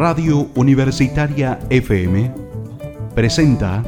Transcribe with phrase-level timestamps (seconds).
[0.00, 2.32] Radio Universitaria FM
[3.14, 3.84] presenta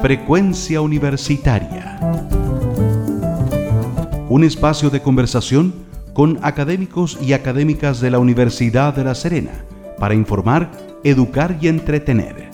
[0.00, 2.00] Frecuencia Universitaria.
[4.30, 5.74] Un espacio de conversación
[6.14, 9.52] con académicos y académicas de la Universidad de La Serena
[9.98, 10.70] para informar,
[11.04, 12.48] educar y entretener.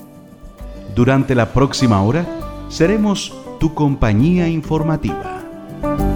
[0.95, 2.25] Durante la próxima hora
[2.67, 6.08] seremos tu compañía informativa.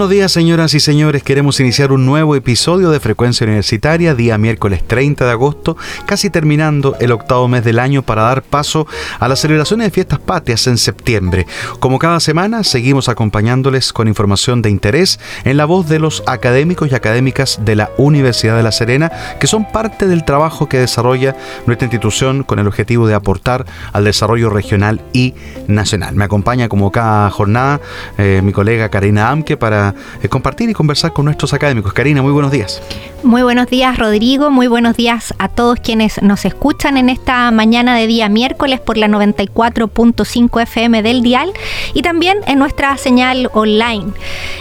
[0.00, 1.22] Buenos días, señoras y señores.
[1.22, 5.76] Queremos iniciar un nuevo episodio de Frecuencia Universitaria, día miércoles 30 de agosto,
[6.06, 8.86] casi terminando el octavo mes del año para dar paso
[9.18, 11.46] a las celebraciones de fiestas patrias en septiembre.
[11.80, 16.90] Como cada semana, seguimos acompañándoles con información de interés en la voz de los académicos
[16.90, 21.36] y académicas de la Universidad de La Serena, que son parte del trabajo que desarrolla
[21.66, 25.34] nuestra institución con el objetivo de aportar al desarrollo regional y
[25.66, 26.14] nacional.
[26.14, 27.82] Me acompaña como cada jornada
[28.16, 29.89] eh, mi colega Karina Amke para
[30.22, 31.92] eh, compartir y conversar con nuestros académicos.
[31.92, 32.82] Karina, muy buenos días.
[33.22, 34.50] Muy buenos días, Rodrigo.
[34.50, 38.96] Muy buenos días a todos quienes nos escuchan en esta mañana de día miércoles por
[38.96, 41.52] la 94.5 FM del Dial
[41.94, 44.12] y también en nuestra señal online.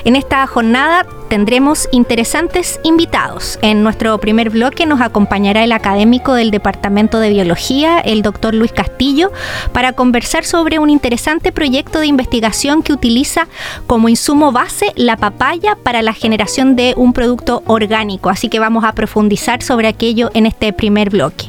[0.05, 3.59] En esta jornada tendremos interesantes invitados.
[3.61, 8.73] En nuestro primer bloque nos acompañará el académico del Departamento de Biología, el doctor Luis
[8.73, 9.31] Castillo,
[9.71, 13.47] para conversar sobre un interesante proyecto de investigación que utiliza
[13.85, 18.29] como insumo base la papaya para la generación de un producto orgánico.
[18.29, 21.45] Así que vamos a profundizar sobre aquello en este primer bloque.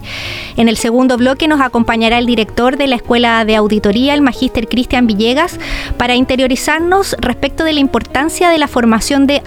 [0.56, 4.68] En el segundo bloque nos acompañará el director de la Escuela de Auditoría, el magíster
[4.68, 5.58] Cristian Villegas,
[5.96, 9.40] para interiorizarnos respecto de la importancia de la formación de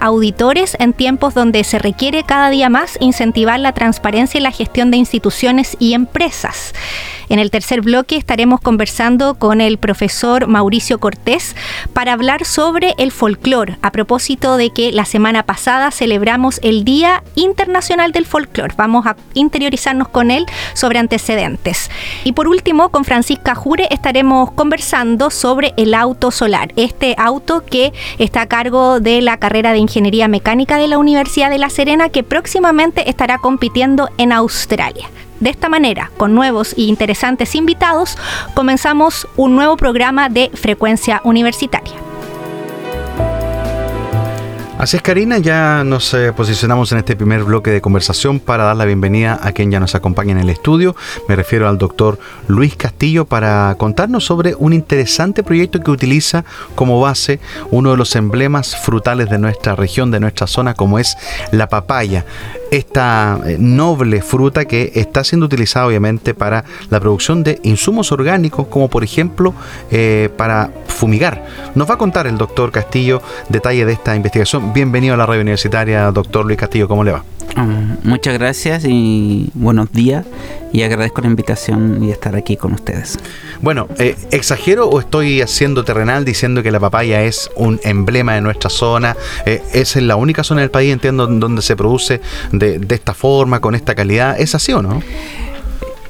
[0.78, 4.96] en tiempos donde se requiere cada día más incentivar la transparencia y la gestión de
[4.96, 6.72] instituciones y empresas.
[7.28, 11.56] En el tercer bloque estaremos conversando con el profesor Mauricio Cortés
[11.92, 17.22] para hablar sobre el folclore, a propósito de que la semana pasada celebramos el Día
[17.34, 18.74] Internacional del Folclore.
[18.76, 21.90] Vamos a interiorizarnos con él sobre antecedentes.
[22.24, 27.92] Y por último, con Francisca Jure estaremos conversando sobre el auto solar, este auto que
[28.18, 32.08] está a cargo de la carrera de Ingeniería Mecánica de la Universidad de La Serena
[32.08, 35.08] que próximamente estará compitiendo en Australia.
[35.44, 38.16] De esta manera, con nuevos e interesantes invitados,
[38.54, 41.92] comenzamos un nuevo programa de frecuencia universitaria.
[44.78, 48.76] Así es, Karina, ya nos eh, posicionamos en este primer bloque de conversación para dar
[48.76, 50.96] la bienvenida a quien ya nos acompaña en el estudio.
[51.28, 52.18] Me refiero al doctor
[52.48, 56.44] Luis Castillo para contarnos sobre un interesante proyecto que utiliza
[56.74, 57.38] como base
[57.70, 61.16] uno de los emblemas frutales de nuestra región, de nuestra zona, como es
[61.52, 62.24] la papaya
[62.76, 68.66] esta eh, noble fruta que está siendo utilizada obviamente para la producción de insumos orgánicos
[68.68, 69.54] como por ejemplo
[69.90, 71.44] eh, para fumigar.
[71.74, 74.72] Nos va a contar el doctor Castillo detalle de esta investigación.
[74.72, 77.24] Bienvenido a la radio universitaria, doctor Luis Castillo, ¿cómo le va?
[77.56, 80.26] Um, muchas gracias y buenos días
[80.74, 83.16] y agradezco la invitación y estar aquí con ustedes.
[83.60, 88.40] Bueno, eh, ¿exagero o estoy haciendo terrenal diciendo que la papaya es un emblema de
[88.40, 89.16] nuestra zona?
[89.46, 92.20] Eh, es la única zona del país, entiendo, donde se produce
[92.50, 94.38] de, de esta forma, con esta calidad.
[94.40, 95.00] ¿Es así o no?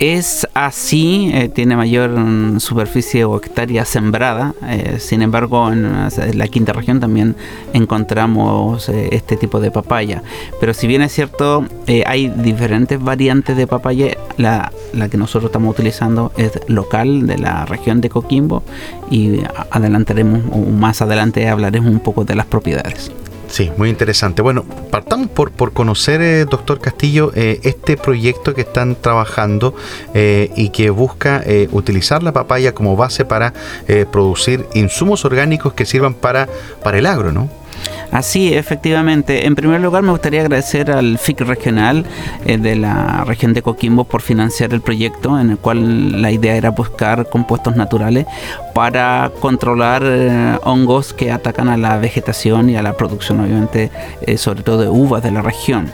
[0.01, 6.49] Es así, eh, tiene mayor mm, superficie o hectárea sembrada, eh, sin embargo en, la
[6.49, 7.37] quinta región también
[7.73, 10.23] encontramos eh, este tipo de papaya.
[10.59, 11.67] Pero si bien es cierto,
[12.07, 17.65] hay diferentes variantes de papaya, la, la, que nosotros estamos utilizando es local de la
[17.65, 18.65] región de Coquimbo
[19.11, 23.13] y adelantaremos, o más adelante hablaremos un poco de las propiedades.
[23.55, 24.43] Sí, muy interesante.
[24.43, 29.77] Bueno, partamos por, por conocer, eh, doctor Castillo, eh, este proyecto que están trabajando
[30.13, 33.53] eh, y que busca utilizar la papaya como base para
[34.11, 36.49] producir insumos orgánicos que sirvan para,
[36.83, 37.49] para el agro, ¿no?
[38.11, 39.47] Así, efectivamente.
[39.47, 42.05] En primer lugar, me gustaría agradecer al FIC regional
[42.45, 46.57] eh, de la región de Coquimbo por financiar el proyecto, en el cual la idea
[46.57, 48.27] era buscar compuestos naturales
[48.75, 53.91] para controlar eh, hongos que atacan a la vegetación y a la producción, obviamente,
[54.23, 55.91] eh, sobre todo de uvas de la región.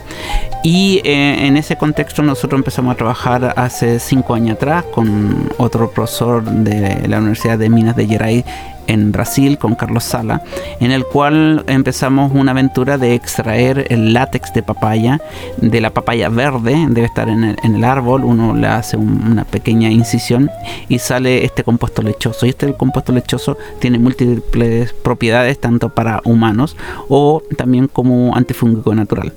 [0.63, 6.43] Y en ese contexto nosotros empezamos a trabajar hace cinco años atrás con otro profesor
[6.43, 8.45] de la Universidad de Minas de Gerais
[8.87, 10.43] en Brasil con Carlos Sala,
[10.79, 15.21] en el cual empezamos una aventura de extraer el látex de papaya,
[15.57, 20.49] de la papaya verde, debe estar en el, árbol, uno le hace una pequeña incisión
[20.87, 22.45] y sale este compuesto lechoso.
[22.45, 26.75] Y este compuesto lechoso tiene múltiples propiedades tanto para humanos
[27.09, 29.33] o también como antifúngico natural.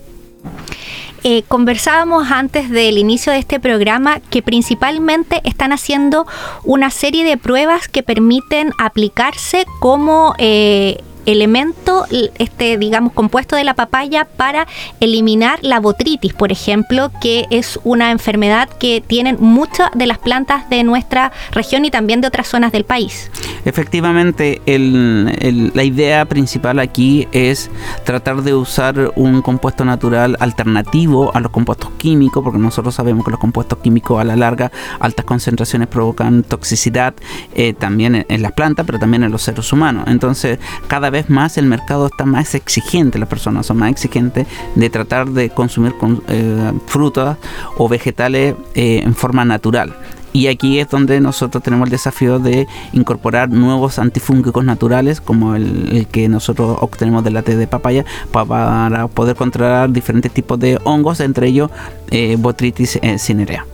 [1.25, 6.27] Eh, conversábamos antes del inicio de este programa que principalmente están haciendo
[6.65, 12.07] una serie de pruebas que permiten aplicarse como eh, elemento,
[12.39, 14.67] este, digamos, compuesto de la papaya para
[15.01, 20.69] eliminar la botritis, por ejemplo, que es una enfermedad que tienen muchas de las plantas
[20.71, 23.31] de nuestra región y también de otras zonas del país.
[23.65, 27.71] Efectivamente, la idea principal aquí es
[28.05, 33.31] tratar de usar un compuesto natural alternativo a los compuestos químicos, porque nosotros sabemos que
[33.31, 37.15] los compuestos químicos a la larga, altas concentraciones provocan toxicidad
[37.55, 40.05] eh, también en, en las plantas, pero también en los seres humanos.
[40.09, 44.91] Entonces, cada vez más el mercado está más exigente, las personas son más exigentes de
[44.91, 45.95] tratar de consumir
[46.29, 47.39] eh, frutas
[47.79, 49.95] o vegetales eh, en forma natural.
[50.33, 56.09] Y aquí es donde nosotros tenemos el desafío de incorporar nuevos antifúngicos naturales, como el,
[56.11, 61.47] que nosotros obtenemos del té de papaya, para poder controlar diferentes tipos de hongos, entre
[61.47, 61.71] ellos
[62.11, 63.65] eh, Botrytis cinerea.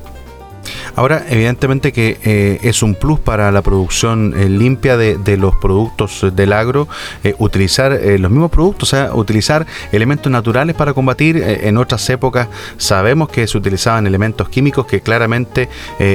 [0.97, 6.27] Ahora, evidentemente que eh, es un plus para la producción eh, limpia de, los productos
[6.35, 6.89] del agro
[7.25, 11.37] eh, utilizar los mismos productos, o sea, utilizar elementos naturales para combatir.
[11.37, 15.69] en otras épocas sabemos que se utilizaban elementos químicos que claramente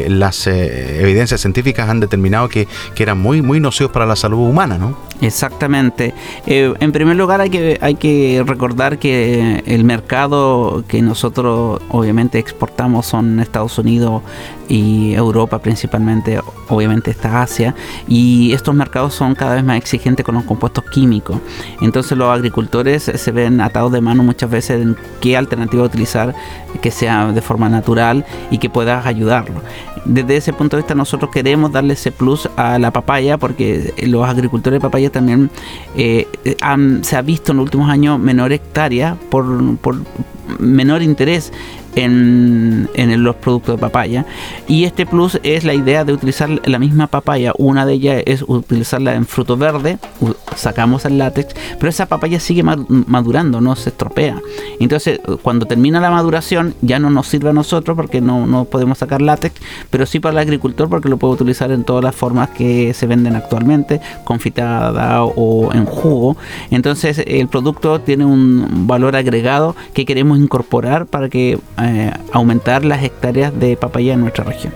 [0.07, 4.77] las evidencias científicas han determinado que, que, eran muy, muy nocivos para la salud humana,
[4.77, 4.97] ¿no?
[5.21, 6.13] Exactamente.
[6.45, 13.05] en primer lugar hay que, hay que recordar que el mercado que nosotros obviamente exportamos
[13.05, 14.21] son Estados Unidos,
[14.67, 16.39] y Europa principalmente,
[16.69, 17.75] obviamente está Asia,
[18.07, 21.37] y estos mercados son cada vez más exigentes con los compuestos químicos.
[21.81, 26.33] Entonces los agricultores se ven atados de mano muchas veces en qué alternativa utilizar
[26.81, 29.61] que sea de forma natural y que pueda ayudarlo.
[30.05, 34.27] Desde ese punto de vista nosotros queremos darle ese plus a la papaya porque los
[34.27, 35.49] agricultores de papaya también
[35.95, 36.27] eh,
[37.01, 39.97] se ha visto en los últimos años menor hectárea por, por
[40.59, 41.51] menor interés
[41.95, 44.25] en, los productos de papaya.
[44.67, 47.53] Y este plus es la idea de utilizar la misma papaya.
[47.57, 49.97] Una de ellas es utilizarla en fruto verde,
[50.55, 54.41] sacamos el látex, pero esa papaya sigue madurando, no se estropea.
[54.79, 58.97] Entonces, cuando termina la maduración, ya no nos sirve a nosotros porque no, no podemos
[58.97, 59.55] sacar látex,
[59.89, 63.07] pero sí para el agricultor porque lo puede utilizar en todas las formas que se
[63.07, 66.37] venden actualmente, confitada o en jugo.
[66.71, 73.03] Entonces, el producto tiene un valor agregado que queremos incorporar para que eh, aumentar las
[73.03, 74.73] hectáreas de papaya en nuestra región.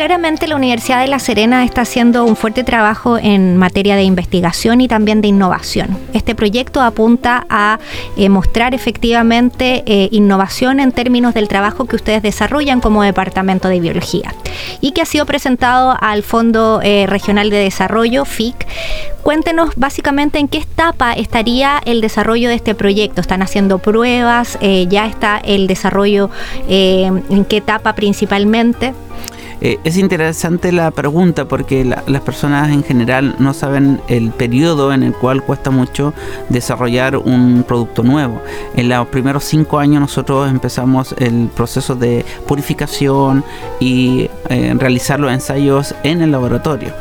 [0.00, 4.80] Claramente la Universidad de La Serena está haciendo un fuerte trabajo en materia de investigación
[4.80, 5.94] y también de innovación.
[6.14, 7.78] Este proyecto apunta a
[8.16, 13.78] eh, mostrar efectivamente eh, innovación en términos del trabajo que ustedes desarrollan como Departamento de
[13.78, 14.34] Biología
[14.80, 18.66] y que ha sido presentado al Fondo Regional de Desarrollo, FIC.
[19.22, 23.20] Cuéntenos básicamente en qué etapa estaría el desarrollo de este proyecto.
[23.20, 24.58] ¿Están haciendo pruebas?
[24.88, 26.30] ¿Ya está el desarrollo
[26.68, 28.94] en qué etapa principalmente?
[29.60, 35.02] Eh, es interesante la pregunta porque las personas en general no saben el periodo en
[35.02, 36.14] el cual cuesta mucho
[36.48, 38.40] desarrollar un producto nuevo.
[38.74, 43.44] En los primeros cinco años nosotros empezamos el proceso de purificación
[43.80, 46.94] y eh, realizar los ensayos en el laboratorio.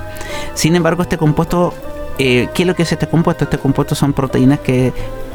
[0.54, 1.74] Sin embargo, este compuesto
[2.22, 3.46] eh, ¿qué es lo que es este compuesto?
[3.46, 4.92] Este compuesto son proteínas que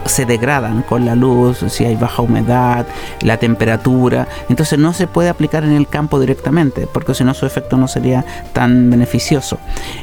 [0.06, 2.86] se degradan con la luz, si hay baja humedad,
[3.22, 4.28] la temperatura.
[4.48, 7.88] Entonces no se puede aplicar en el campo directamente, porque si no su efecto no
[7.88, 9.58] sería tan beneficioso.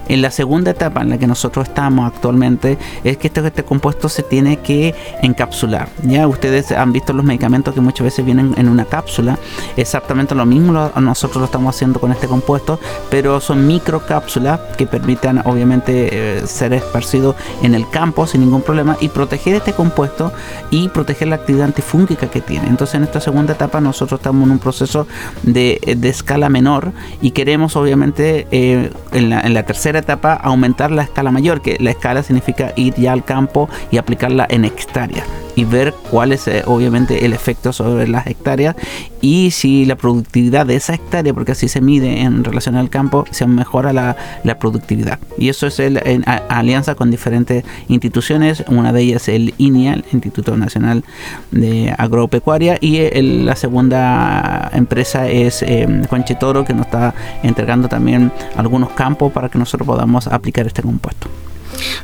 [0.07, 4.09] En la segunda etapa en la que nosotros estamos actualmente es que este, este compuesto
[4.09, 5.87] se tiene que encapsular.
[6.03, 9.37] Ya ustedes han visto los medicamentos que muchas veces vienen en una cápsula.
[9.77, 15.41] Exactamente lo mismo nosotros lo estamos haciendo con este compuesto, pero son microcápsulas que permitan
[15.45, 20.31] obviamente eh, ser esparcidos en el campo sin ningún problema y proteger este compuesto puesto
[20.69, 22.67] y proteger la actividad antifúngica que tiene.
[22.67, 25.07] Entonces en esta segunda etapa nosotros estamos en un proceso
[25.43, 31.03] de, escala menor y queremos obviamente eh, en, la, en la tercera etapa aumentar la
[31.03, 35.65] escala mayor, que la escala significa ir ya al campo y aplicarla en hectáreas y
[35.65, 38.75] ver cuál es eh, obviamente el efecto sobre las hectáreas
[39.21, 43.25] y si la productividad de esa hectárea, porque así se mide en relación al campo,
[43.31, 45.19] se mejora la, la productividad.
[45.37, 50.05] Y eso es el, en alianza con diferentes instituciones, una de ellas el INIA, el
[50.11, 51.03] Instituto Nacional
[51.51, 58.31] de Agropecuaria, y la segunda empresa es eh, Juanche Toro, que nos está entregando también
[58.55, 61.27] algunos campos para que nosotros podamos aplicar este compuesto.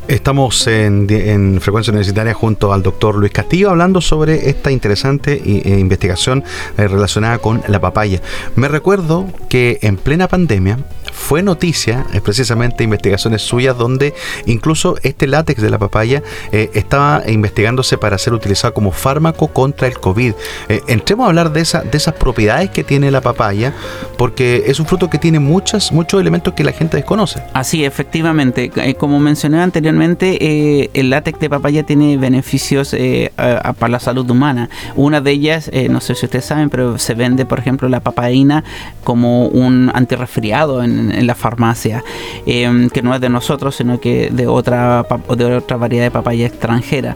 [0.08, 6.44] Estamos en, Frecuencia Universitaria junto al doctor Luis Castillo hablando sobre esta interesante e investigación
[6.78, 8.22] eh, relacionada con la papaya.
[8.56, 10.80] Me recuerdo que en plena pandemia
[11.18, 14.14] fue noticia, es precisamente investigaciones suyas donde
[14.46, 19.88] incluso este látex de la papaya eh, estaba investigándose para ser utilizado como fármaco contra
[19.88, 20.34] el COVID.
[20.70, 23.74] Eh, entremos a hablar de, esa, de esas propiedades que tiene la papaya,
[24.18, 27.42] porque es un fruto que tiene muchas, muchos elementos que la gente desconoce.
[27.54, 28.72] Así, efectivamente.
[28.76, 32.96] Eh, como mencioné anteriormente, el látex de papaya tiene beneficios
[33.36, 34.70] para la salud humana.
[34.96, 38.64] Una de ellas, no sé si ustedes saben, pero se vende, por ejemplo, la papaína
[39.04, 42.04] como un antirresfriado en, la farmacia,
[42.46, 46.46] em, que no es de nosotros, sino que de otra, de otra variedad de papaya
[46.48, 47.16] extranjera.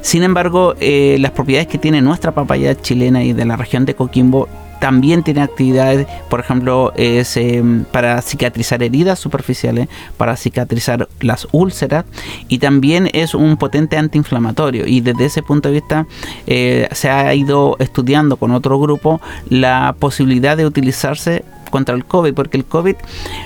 [0.00, 3.94] Sin embargo, eh, las propiedades que tiene nuestra papaya chilena y de la región de
[3.94, 4.48] Coquimbo
[4.82, 12.04] también tiene actividades, por ejemplo, es em, para cicatrizar heridas superficiales, para cicatrizar las úlceras
[12.48, 14.84] y también es un potente antiinflamatorio.
[14.88, 16.06] Y desde ese punto de vista
[16.48, 22.34] eh, se ha ido estudiando con otro grupo la posibilidad de utilizarse contra el COVID,
[22.34, 22.94] porque el COVID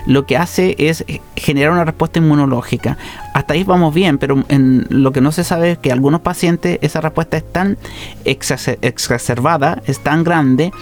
[0.04, 1.06] lo que hace es
[1.36, 2.98] generar una respuesta inmunológica.
[3.32, 6.78] Hasta ahí vamos bien, pero en lo que no se sabe es que algunos pacientes
[6.82, 7.78] esa respuesta es tan
[8.24, 10.72] exacerbada, es tan grande,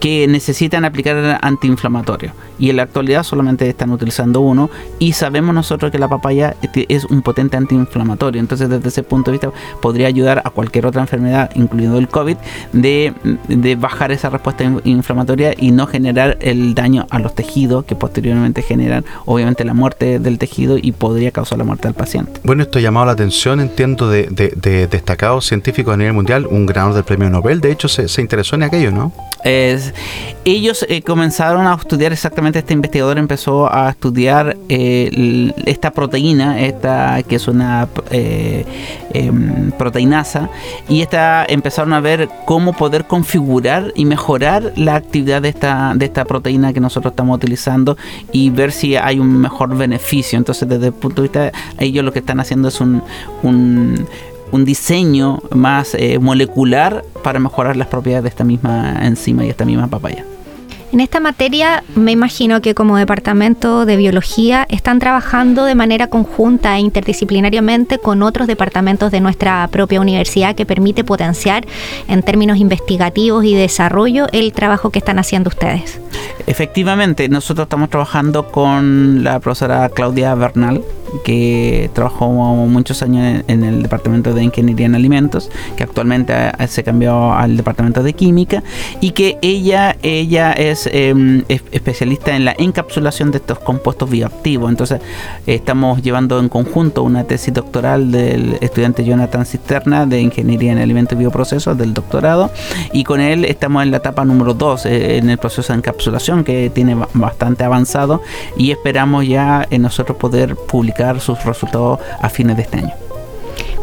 [0.00, 5.92] que necesitan aplicar antiinflamatorio y en la actualidad solamente están utilizando uno y sabemos nosotros
[5.92, 6.56] que la papaya
[6.88, 11.02] es un potente antiinflamatorio entonces desde ese punto de vista podría ayudar a cualquier otra
[11.02, 12.36] enfermedad incluido el COVID
[12.72, 13.12] de,
[13.48, 18.62] de bajar esa respuesta inflamatoria y no generar el daño a los tejidos que posteriormente
[18.62, 22.40] generan obviamente la muerte del tejido y podría causar la muerte del paciente.
[22.44, 26.66] Bueno, esto ha llamado la atención, entiendo, de, de, destacados científicos a nivel mundial, un
[26.66, 29.12] ganador del premio Nobel, de hecho se, se interesó en aquello, ¿no?
[29.44, 29.89] Es,
[30.44, 37.22] ellos eh, comenzaron a estudiar exactamente, este investigador empezó a estudiar eh, esta proteína, esta
[37.22, 38.64] que es una eh,
[39.12, 40.48] em, proteinasa,
[40.88, 46.06] y esta empezaron a ver cómo poder configurar y mejorar la actividad de esta, de
[46.06, 47.96] esta proteína que nosotros estamos utilizando
[48.32, 50.38] y ver si hay un mejor beneficio.
[50.38, 53.02] Entonces, desde el punto de vista, ellos lo que están haciendo es un,
[53.42, 54.06] un
[54.52, 59.64] un diseño más eh, molecular para mejorar las propiedades de esta misma enzima y esta
[59.64, 60.24] misma papaya.
[60.92, 66.76] En esta materia me imagino que como departamento de biología están trabajando de manera conjunta
[66.76, 71.64] e interdisciplinariamente con otros departamentos de nuestra propia universidad que permite potenciar
[72.08, 76.00] en términos investigativos y desarrollo el trabajo que están haciendo ustedes.
[76.48, 80.82] Efectivamente, nosotros estamos trabajando con la profesora Claudia Bernal,
[81.24, 86.34] que trabajó muchos años en el departamento de ingeniería en alimentos, que actualmente
[86.68, 88.62] se cambió al departamento de química
[89.00, 94.70] y que ella, ella es em, especialista en la encapsulación de estos compuestos bioactivos.
[94.70, 95.00] Entonces
[95.46, 101.16] estamos llevando en conjunto una tesis doctoral del estudiante Jonathan Cisterna de ingeniería en alimentos
[101.16, 102.50] y bioprocesos del doctorado
[102.92, 106.44] y con él estamos en la etapa número 2 eh, en el proceso de encapsulación
[106.44, 108.22] que tiene bastante avanzado
[108.56, 113.09] y esperamos ya en nosotros poder publicar sus resultados a fines de este año.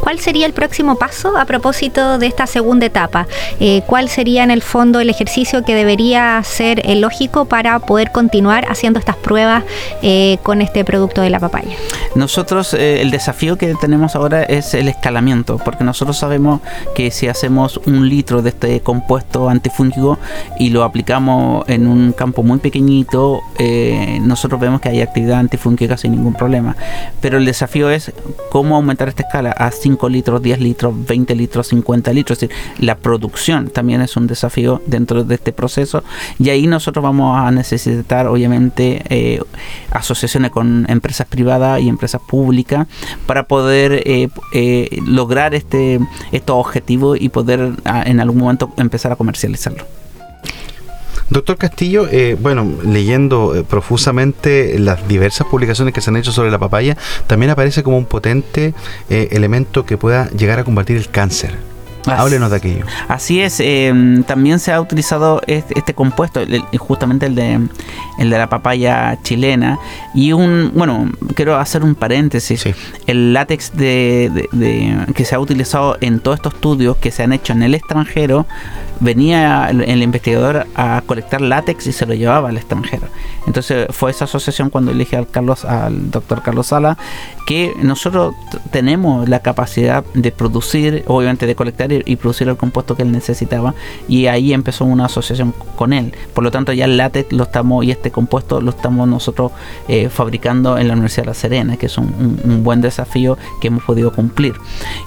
[0.02, 3.28] ¿Cuál sería el próximo paso a propósito de esta segunda etapa?
[3.60, 8.12] Eh, ¿Cuál sería en el fondo el ejercicio que debería ser el lógico para poder
[8.12, 9.64] continuar haciendo estas pruebas
[10.02, 11.76] eh, con este producto de la papaya?
[12.16, 16.62] Nosotros eh, el desafío que tenemos ahora es el escalamiento, porque nosotros sabemos
[16.96, 20.20] que si hacemos un litro de este compuesto antifúngico
[20.60, 23.42] y lo aplicamos en un campo muy pequeñito,
[24.22, 26.76] nosotros vemos que hay actividad antifúngica sin ningún problema.
[27.22, 28.12] Pero el desafío es
[28.52, 29.52] cómo aumentar esta escala
[29.88, 32.44] 5 litros, 10 litros, 20 litros, 50 litros.
[32.44, 36.04] Es decir, la producción también es un desafío dentro de este proceso.
[36.40, 39.42] Y ahí nosotros vamos a necesitar, obviamente, eh,
[39.92, 42.88] asociaciones con empresas privadas y empresas públicas
[43.26, 46.00] para poder eh, eh, lograr este,
[46.34, 49.86] estos objetivos y poder ah, en algún momento empezar a comercializarlo.
[51.30, 56.52] Doctor Castillo, eh, bueno, leyendo eh, profusamente las diversas publicaciones que se han hecho sobre
[56.52, 58.74] la papaya, también aparece como un potente
[59.10, 61.77] eh, elemento que pueda llegar a combatir el cáncer.
[62.08, 62.86] Háblenos de aquello.
[63.08, 66.42] Así es, em, también se ha utilizado este, este compuesto,
[66.78, 67.68] justamente el de,
[68.20, 69.80] el de la papaya chilena.
[70.14, 72.64] Y un, bueno, quiero hacer un paréntesis.
[73.06, 74.48] El látex de,
[75.16, 78.46] que se ha utilizado en todos estos estudios que se han hecho en el extranjero
[79.00, 83.08] venía el, investigador a colectar látex y se lo llevaba al extranjero.
[83.46, 86.98] Entonces fue esa asociación cuando elige al Carlos, al doctor Carlos Sala,
[87.46, 88.36] que nosotros
[88.72, 93.74] tenemos la capacidad de producir, obviamente de colectar y, producir el compuesto que él necesitaba,
[94.08, 96.14] y ahí empezó una asociación con él.
[96.34, 99.52] Por lo tanto, ya el látex lo estamos y este compuesto lo estamos nosotros
[99.88, 103.84] eh, fabricando en la Universidad de La Serena, que es un, buen desafío que hemos
[103.84, 104.56] podido cumplir.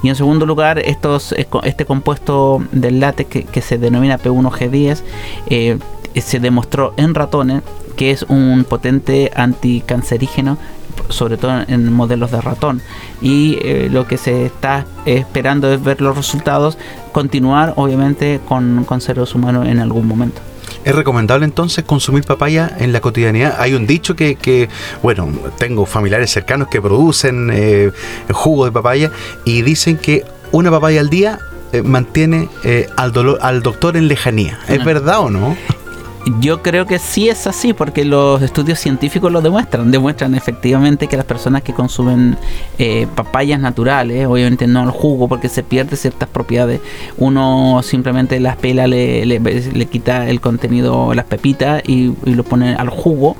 [0.03, 5.03] Y en segundo lugar, estos, este compuesto del látex que, que se denomina P1G10,
[5.49, 5.79] eh,
[6.15, 7.63] se demostró en ratones
[7.97, 10.57] que es un potente anticancerígeno
[11.09, 12.81] sobre todo en modelos de ratón.
[13.21, 16.79] Y eh, lo que se está esperando es ver los resultados,
[17.13, 20.41] continuar obviamente con, con seres humanos en algún momento.
[20.85, 23.57] ¿Es recomendable entonces consumir papaya en la cotidianidad?
[23.59, 24.69] Hay un dicho que, que
[25.03, 25.29] bueno,
[25.59, 27.91] tengo familiares cercanos que producen eh,
[28.33, 29.11] jugo de papaya
[29.45, 31.39] y dicen que una papaya al día
[31.73, 34.59] eh, mantiene eh, al, dolor, al doctor en lejanía.
[34.69, 35.57] ¿Es verdad o no?
[36.39, 39.91] Yo creo que sí es así, porque los estudios científicos lo demuestran.
[39.91, 42.37] Demuestran efectivamente que las personas que consumen
[42.79, 46.81] eh, papayas naturales, obviamente no el jugo, porque se pierde ciertas propiedades.
[47.17, 52.91] Uno simplemente las pela, le, le, quita el contenido, las pepitas y, lo pone al
[52.91, 53.37] jugo.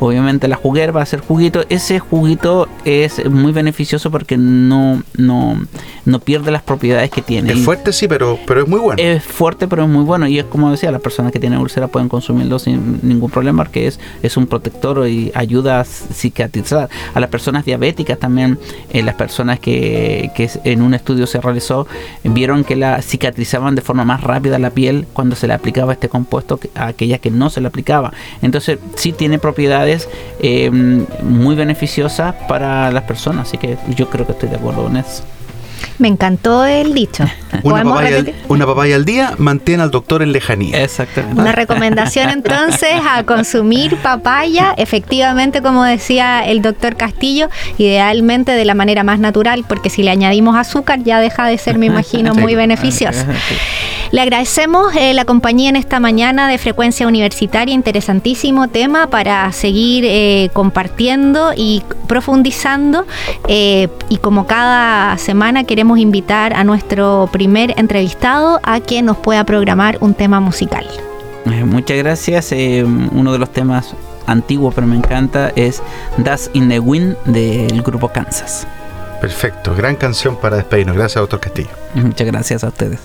[0.00, 1.64] Obviamente la juguera va a ser juguito.
[1.68, 5.62] Ese juguito es muy beneficioso porque no, no,
[6.06, 7.52] no pierde las propiedades que tiene.
[7.52, 9.00] Es fuerte, sí, pero, pero es muy bueno.
[9.00, 10.26] Es fuerte, pero es muy bueno.
[10.26, 13.64] Y es como decía, las personas que tienen úlcera pueden consumir consumirlo sin ningún problema
[13.64, 16.88] porque es, es un protector y ayuda a cicatrizar.
[17.14, 18.58] A las personas diabéticas también,
[18.90, 21.88] eh, las personas que, que, en un estudio se realizó,
[22.22, 26.08] vieron que la cicatrizaban de forma más rápida la piel cuando se le aplicaba este
[26.08, 28.12] compuesto a aquellas que no se le aplicaba.
[28.40, 34.32] Entonces sí tiene propiedades eh, muy beneficiosas para las personas, así que yo creo que
[34.32, 35.24] estoy de acuerdo con eso.
[35.98, 37.24] Me encantó el dicho.
[37.62, 40.82] Una papaya, al, una papaya, al, día mantiene al doctor en lejanía.
[40.82, 41.40] Exactamente.
[41.40, 48.74] Una recomendación entonces a consumir papaya, efectivamente, como decía el doctor Castillo, idealmente de la
[48.74, 52.54] manera más natural, porque si le añadimos azúcar ya deja de ser, me imagino, muy
[52.54, 53.24] beneficioso.
[54.12, 60.04] Le agradecemos eh, la compañía en esta mañana de frecuencia universitaria, interesantísimo tema para seguir
[60.06, 63.06] eh, compartiendo y profundizando.
[63.48, 69.44] Eh, y como cada semana queremos invitar a nuestro primer entrevistado a que nos pueda
[69.44, 70.86] programar un tema musical.
[71.66, 72.52] muchas gracias.
[72.52, 73.94] uno de los temas
[74.26, 75.82] antiguos, pero me encanta, es
[76.18, 78.66] Das in the Wind del grupo Kansas.
[79.20, 80.96] Perfecto, gran canción para despedirnos.
[80.96, 81.70] Gracias, doctor Castillo.
[81.94, 83.00] Muchas gracias a ustedes.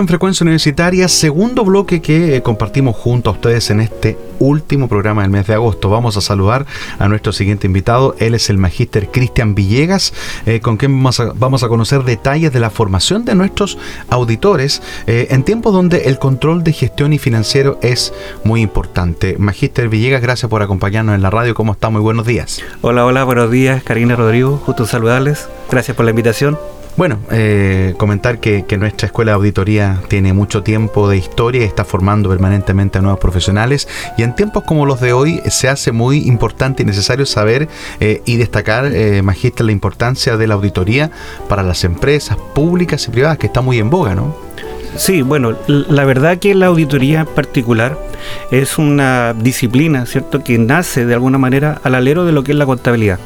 [0.00, 5.22] En Frecuencia Universitaria, segundo bloque que eh, compartimos junto a ustedes en este último programa
[5.22, 5.88] del mes de agosto.
[5.88, 6.66] Vamos a saludar
[6.98, 8.16] a nuestro siguiente invitado.
[8.18, 10.12] Él es el magíster Cristian Villegas,
[10.46, 13.78] eh, con quien vamos a, conocer detalles de la formación de nuestros
[14.10, 19.36] auditores eh, en tiempos donde el control de gestión y financiero es muy importante.
[19.38, 21.54] Magíster Villegas, gracias por acompañarnos en la radio.
[21.54, 21.90] ¿Cómo está?
[21.90, 22.60] Muy buenos días.
[22.80, 24.60] Hola, hola, buenos días, Karina Rodrigo.
[24.64, 25.48] Justo saludarles.
[25.70, 26.58] Gracias por la invitación.
[26.96, 31.84] Bueno, eh, comentar que, nuestra escuela de auditoría tiene mucho tiempo de historia y está
[31.84, 36.18] formando permanentemente a nuevos profesionales y en tiempos como los de hoy se hace muy
[36.28, 39.22] importante y necesario saber eh, y destacar, eh,
[39.58, 41.10] la importancia de la auditoría
[41.48, 44.36] para las empresas públicas y privadas que está muy en boga, ¿no?
[44.96, 47.98] Sí, bueno, la verdad que la auditoría en particular
[48.52, 52.58] es una disciplina, ¿cierto?, que nace de alguna manera al alero de lo que es
[52.58, 53.18] la contabilidad.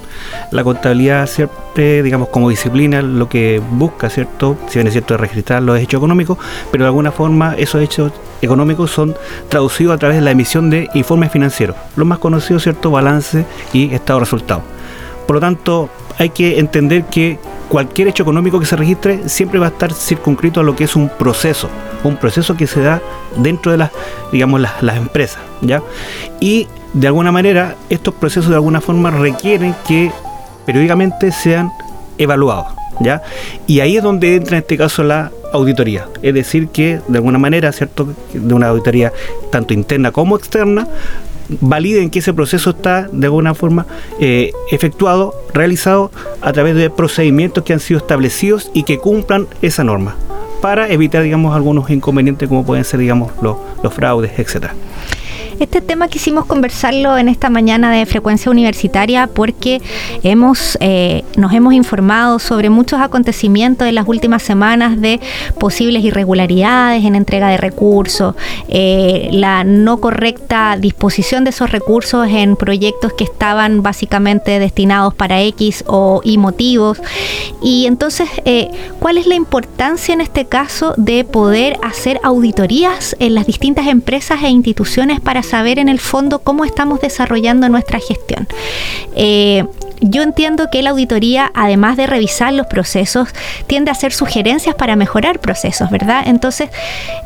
[0.50, 5.18] La contabilidad siempre, digamos, como disciplina, lo que busca, ¿cierto?, si bien es cierto, de
[5.18, 6.38] registrar los hechos económicos,
[6.72, 9.14] pero de alguna forma esos hechos económicos son
[9.50, 13.92] traducidos a través de la emisión de informes financieros, los más conocidos, ¿cierto?, balance y
[13.92, 14.64] estado de resultados.
[15.26, 19.66] Por lo tanto, hay que entender que cualquier hecho económico que se registre siempre va
[19.66, 21.68] a estar circunscrito a lo que es un proceso,
[22.04, 23.00] un proceso que se da
[23.36, 23.90] dentro de las,
[24.32, 25.82] digamos, las, empresas, ¿ya?
[26.40, 30.10] Y de alguna manera, estos procesos de alguna forma requieren que
[30.66, 31.70] periódicamente sean
[32.16, 32.66] evaluados,
[33.00, 33.22] ¿ya?
[33.66, 37.38] Y ahí es donde entra en este caso la auditoría, es decir, que de alguna
[37.38, 39.12] manera, ¿cierto?, de una auditoría
[39.50, 40.86] tanto interna como externa,
[41.60, 43.86] validen que ese proceso está de alguna forma
[44.20, 49.84] eh, efectuado, realizado a través de procedimientos que han sido establecidos y que cumplan esa
[49.84, 50.16] norma
[50.60, 54.74] para evitar, digamos, algunos inconvenientes como pueden ser, digamos, los, los fraudes, etcétera.
[55.60, 59.82] Este tema quisimos conversarlo en esta mañana de frecuencia universitaria porque
[60.22, 65.18] hemos, eh, nos hemos informado sobre muchos acontecimientos en las últimas semanas de
[65.58, 68.36] posibles irregularidades en entrega de recursos,
[68.68, 75.42] eh, la no correcta disposición de esos recursos en proyectos que estaban básicamente destinados para
[75.42, 77.02] X o Y motivos.
[77.60, 83.34] Y entonces, eh, ¿cuál es la importancia en este caso de poder hacer auditorías en
[83.34, 88.46] las distintas empresas e instituciones para saber en el fondo cómo estamos desarrollando nuestra gestión.
[89.16, 89.64] Eh,
[90.00, 93.28] yo entiendo que la auditoría, además de revisar los procesos,
[93.66, 96.22] tiende a hacer sugerencias para mejorar procesos, ¿verdad?
[96.26, 96.70] Entonces,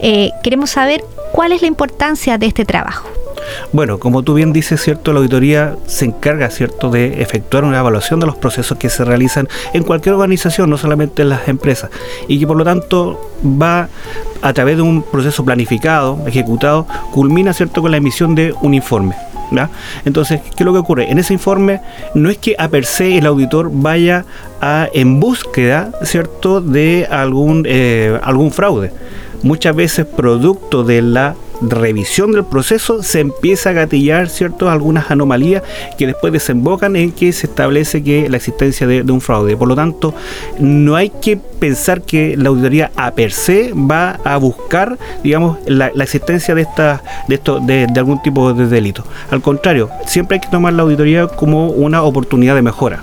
[0.01, 3.07] eh, queremos saber cuál es la importancia de este trabajo.
[3.73, 8.21] Bueno, como tú bien dices, cierto, la auditoría se encarga, cierto, de efectuar una evaluación
[8.21, 11.91] de los procesos que se realizan en cualquier organización, no solamente en las empresas,
[12.29, 13.89] y que por lo tanto va
[14.43, 19.15] a través de un proceso planificado, ejecutado, culmina, cierto, con la emisión de un informe.
[20.05, 21.11] Entonces, ¿qué es lo que ocurre?
[21.11, 21.81] En ese informe
[22.15, 24.25] no es que a per se el auditor vaya
[24.61, 28.93] a, en búsqueda, ¿cierto?, de algún, eh, algún fraude.
[29.43, 31.35] Muchas veces producto de la
[31.69, 35.63] revisión del proceso se empieza a gatillar cierto algunas anomalías
[35.99, 39.57] que después desembocan en que se establece que la existencia de, un fraude.
[39.57, 40.15] Por lo tanto,
[40.59, 45.89] no hay que pensar que la auditoría a per se va a buscar, digamos, la,
[46.03, 49.05] existencia de esta, de esto, de, algún tipo de delito.
[49.31, 53.03] Al contrario, siempre hay que tomar la auditoría como una oportunidad de mejora.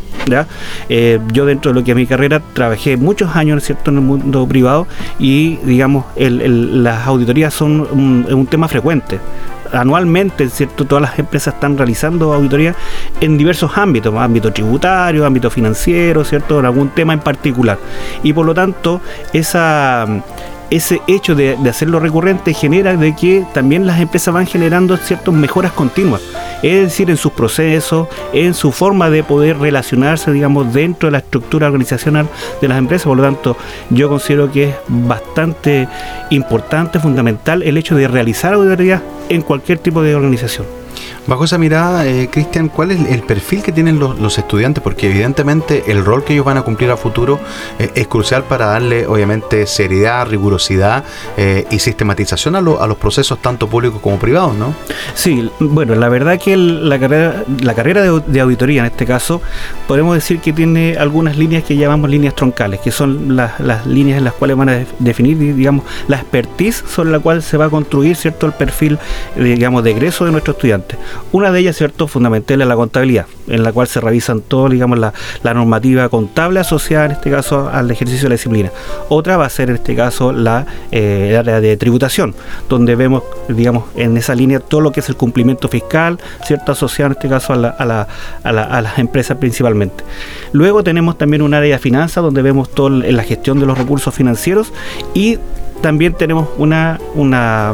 [0.89, 3.91] Eh, yo dentro de lo que es mi carrera trabajé muchos años ¿cierto?
[3.91, 4.87] en el mundo privado
[5.19, 9.19] y digamos las auditorías son un tema frecuente
[9.71, 10.85] anualmente, ¿cierto?
[10.85, 12.75] Todas las empresas están realizando auditoría
[13.21, 16.59] en diversos ámbitos, ámbito tributario, ámbito financiero, ¿cierto?
[16.59, 17.77] En algún tema en particular.
[18.23, 19.01] Y por lo tanto,
[19.33, 20.05] esa
[20.69, 25.71] ese hecho de, hacerlo recurrente genera de que también las empresas van generando ciertas mejoras
[25.71, 26.21] continuas,
[26.61, 31.17] es decir, en sus procesos, en su forma de poder relacionarse, digamos, dentro de la
[31.19, 32.27] estructura organizacional
[32.61, 33.07] de las empresas.
[33.07, 33.57] Por lo tanto,
[33.89, 35.87] yo considero que es bastante
[36.29, 40.78] importante, fundamental el hecho de realizar auditorías en cualquier tipo de organización.
[41.29, 44.81] Bajo esa mirada, eh, Cristian, ¿cuál es el perfil que tienen los, estudiantes?
[44.81, 47.39] Porque evidentemente el rol que ellos van a cumplir a futuro
[47.77, 51.03] eh, es crucial para darle, obviamente, seriedad, rigurosidad
[51.37, 54.73] eh, y sistematización a, los procesos tanto públicos como privados, ¿no?
[55.13, 59.39] Sí, bueno, la verdad que la carrera, la carrera de, auditoría en este caso,
[59.87, 64.23] podemos decir que tiene algunas líneas que llamamos líneas troncales, que son las, líneas en
[64.23, 68.15] las cuales van a definir, digamos, la expertise sobre la cual se va a construir,
[68.15, 68.97] ¿cierto?, el perfil,
[69.35, 70.78] digamos, de egreso de nuestro estudiante.
[71.31, 74.99] Una de ellas, ¿cierto?, fundamental es la contabilidad, en la cual se revisan todo, digamos,
[74.99, 75.13] la,
[75.53, 78.71] normativa contable asociada, en este caso, al ejercicio de la disciplina.
[79.09, 82.35] Otra va a ser, en este caso, la eh, área de tributación,
[82.67, 87.07] donde vemos, digamos, en esa línea todo lo que es el cumplimiento fiscal, ¿cierto?, asociado,
[87.07, 88.07] en este caso, a,
[88.43, 90.03] a las empresas principalmente.
[90.51, 94.13] Luego tenemos también un área de finanzas, donde vemos toda la gestión de los recursos
[94.13, 94.71] financieros
[95.13, 95.37] y
[95.81, 97.73] también tenemos una, una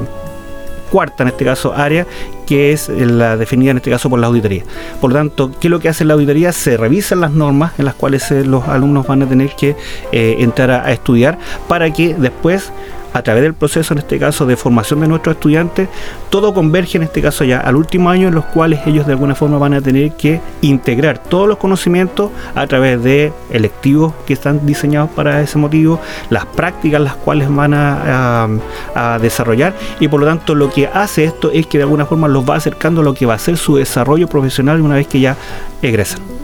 [0.91, 2.06] cuarta, en este caso, área,
[2.45, 4.63] que es la definida en este caso por la auditoría.
[5.01, 6.51] Por lo tanto, ¿qué es lo que hace la auditoría?
[6.51, 9.75] Se revisan las normas en las cuales eh, los alumnos van a tener que
[10.12, 12.71] eh, entrar a estudiar para que después
[13.15, 15.88] a través del proceso, en este caso, de formación de nuestros estudiantes,
[16.30, 19.36] todo converge en este caso ya al último año en los cuales ellos de alguna
[19.36, 24.65] forma van a tener que integrar todos los conocimientos a través de electivos que están
[24.65, 28.49] diseñados para ese motivo, las prácticas las cuales van a,
[29.21, 32.47] desarrollar y por lo tanto lo que hace esto es que de alguna forma los
[32.47, 35.38] va acercando a lo que va a ser su desarrollo profesional una vez que ya
[35.82, 36.35] egresan.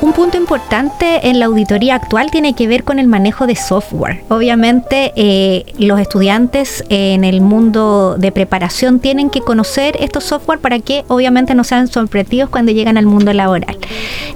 [0.00, 4.22] Un punto importante en la auditoría actual tiene que ver con el manejo de software.
[4.28, 10.78] Obviamente eh, los estudiantes en el mundo de preparación tienen que conocer estos software para
[10.78, 13.76] que obviamente no sean sorprendidos cuando llegan al mundo laboral.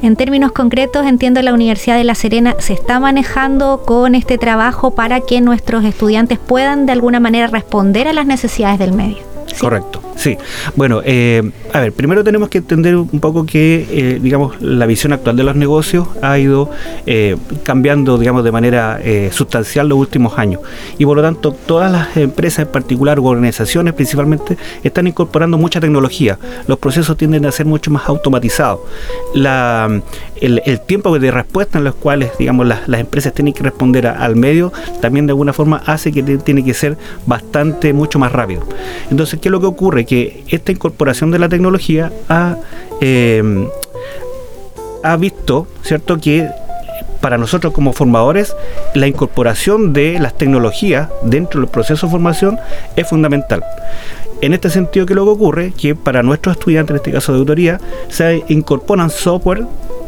[0.02, 4.96] En términos concretos, entiendo la Universidad de La Serena se está manejando con este trabajo
[4.96, 9.18] para que nuestros estudiantes puedan de alguna manera responder a las necesidades del medio.
[9.60, 10.36] Correcto, sí.
[10.76, 15.12] Bueno, eh, a ver, primero tenemos que entender un poco que, eh, digamos, la visión
[15.12, 16.70] actual de los negocios ha ido
[17.06, 20.60] eh, cambiando, digamos, de manera sustancial los últimos años.
[20.98, 25.80] Y por lo tanto, todas las empresas en particular, o organizaciones principalmente, están incorporando mucha
[25.80, 26.38] tecnología.
[26.66, 28.80] Los procesos tienden a ser mucho más automatizados.
[29.34, 30.02] La,
[30.42, 34.72] el, tiempo de respuesta en los cuales, digamos, las, empresas tienen que responder al medio,
[35.00, 36.96] también de alguna forma hace que tiene que ser
[37.26, 38.62] bastante, mucho más rápido.
[39.10, 40.01] Entonces, ¿qué es lo que ocurre?
[40.04, 42.56] Que esta incorporación de la tecnología ha,
[43.00, 43.68] em,
[45.02, 46.48] ha visto, ¿cierto?, que
[47.20, 48.54] para nosotros como formadores,
[48.94, 52.58] la incorporación de las tecnologías dentro del proceso de formación
[52.96, 53.64] es fundamental.
[54.40, 55.72] En este sentido, ¿qué es lo que ocurre?
[55.72, 59.64] Que para nuestros estudiantes, en este caso de autoría, se incorporan software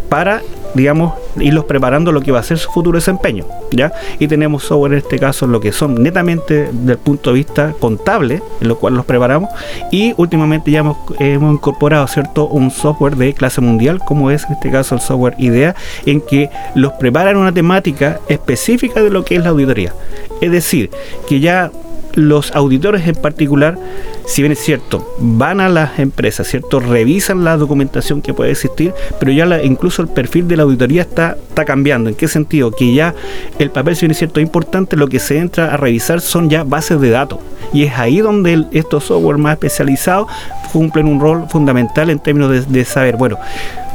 [0.09, 0.43] para
[0.75, 3.93] digamos, irlos preparando lo que va a ser su futuro desempeño, ¿ya?
[4.19, 8.43] Y tenemos software en este caso lo que son netamente del punto de vista contable,
[8.61, 9.51] en lo cual los preparamos,
[9.91, 14.71] y últimamente ya hemos, incorporado, ¿cierto?, un software de clase mundial, como es en este
[14.71, 15.75] caso el software IDEA,
[16.07, 19.95] en que los preparan una temática específica de lo que es la auditoría.
[20.41, 20.91] Es decir,
[21.29, 21.71] que ya
[22.15, 23.79] los auditores en particular,
[24.27, 26.81] si bien es cierto, van a las empresas, ¿cierto?
[26.81, 31.37] Revisan la documentación que puede existir, pero ya incluso el perfil de la auditoría está,
[31.49, 32.11] está cambiando.
[32.11, 32.71] ¿En qué sentido?
[32.71, 33.15] Que ya
[33.59, 36.49] el papel, si bien es cierto, es importante, lo que se entra a revisar son
[36.51, 37.39] ya bases de datos.
[37.73, 40.29] Y es ahí donde estos software más especializados
[40.73, 43.39] cumplen un rol fundamental en términos de, saber, bueno,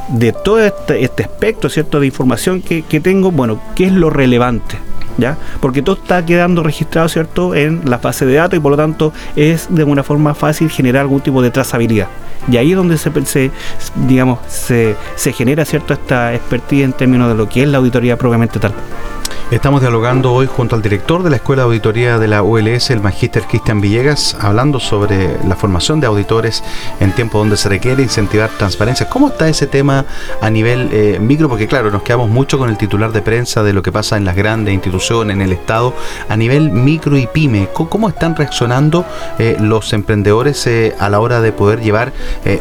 [0.10, 2.00] de todo este, este, espectro ¿cierto?
[2.00, 4.89] de información que, que tengo, bueno, ¿qué es lo relevante?
[5.20, 5.38] ¿Ya?
[5.60, 9.12] Porque todo está quedando registrado, ¿cierto?, en la base de datos y por lo tanto
[9.36, 12.08] es de alguna forma fácil generar algún tipo de trazabilidad.
[12.50, 13.52] Y ahí es donde se,
[14.08, 18.18] digamos, se, se genera, ¿cierto?, esta expertise en términos de lo que es la auditoría
[18.18, 18.74] propiamente tal.
[19.52, 23.02] Estamos dialogando hoy junto al director de la Escuela de Auditoría de la ULS, el
[23.02, 26.64] magíster Cristian Villegas, hablando sobre la formación de auditores
[27.00, 29.10] en tiempo donde se requiere incentivar transparencia.
[29.10, 30.06] ¿Cómo está ese tema
[30.40, 31.50] a nivel eh, micro?
[31.50, 34.26] Porque claro, nos quedamos mucho con el titular de prensa de lo que pasa en
[34.26, 35.96] las grandes instituciones, en el Estado.
[36.30, 39.04] A nivel micro y pyme, ¿cómo, están reaccionando
[39.40, 42.14] eh, los emprendedores eh, a la hora de poder llevar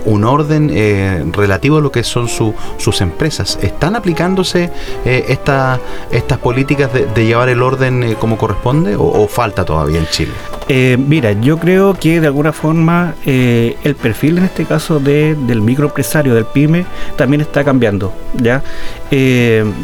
[0.07, 3.59] un orden relativo a lo que son sus empresas?
[3.61, 4.71] ¿Están aplicándose
[5.05, 6.78] esta, estas políticas?
[6.87, 10.33] De, llevar el orden eh, como corresponde o, falta todavía en Chile?
[10.69, 15.35] Eh, mira, yo creo que de alguna forma eh, el perfil en este caso de,
[15.35, 16.87] del microempresario, del pyme,
[17.17, 18.13] también está cambiando.
[18.35, 18.63] ¿ya?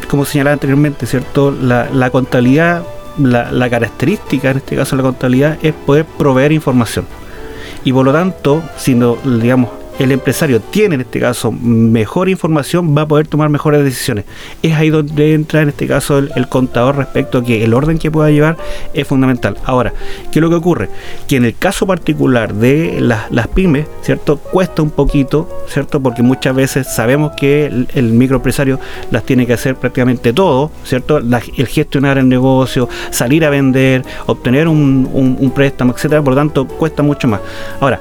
[0.08, 1.50] como señalaba anteriormente, ¿cierto?
[1.50, 2.84] La, contabilidad,
[3.18, 7.06] la, la característica en este caso de la contabilidad es poder proveer información.
[7.84, 12.96] Y por lo tanto, si no, digamos, el empresario tiene en este caso mejor información,
[12.96, 14.24] va a poder tomar mejores decisiones.
[14.62, 18.10] Es ahí donde entra en este caso el, contador respecto a que el orden que
[18.10, 18.56] pueda llevar
[18.92, 19.56] es fundamental.
[19.64, 19.92] Ahora,
[20.30, 20.88] ¿qué es lo que ocurre?
[21.28, 24.36] Que en el caso particular de las, pymes, ¿cierto?
[24.38, 26.00] Cuesta un poquito, ¿cierto?
[26.00, 28.78] Porque muchas veces sabemos que el, microempresario
[29.10, 31.18] las tiene que hacer prácticamente todo, ¿cierto?
[31.18, 36.22] el gestionar el negocio, salir a vender, obtener un, un préstamo, etcétera.
[36.22, 37.40] Por lo tanto, cuesta mucho más.
[37.80, 38.00] Ahora,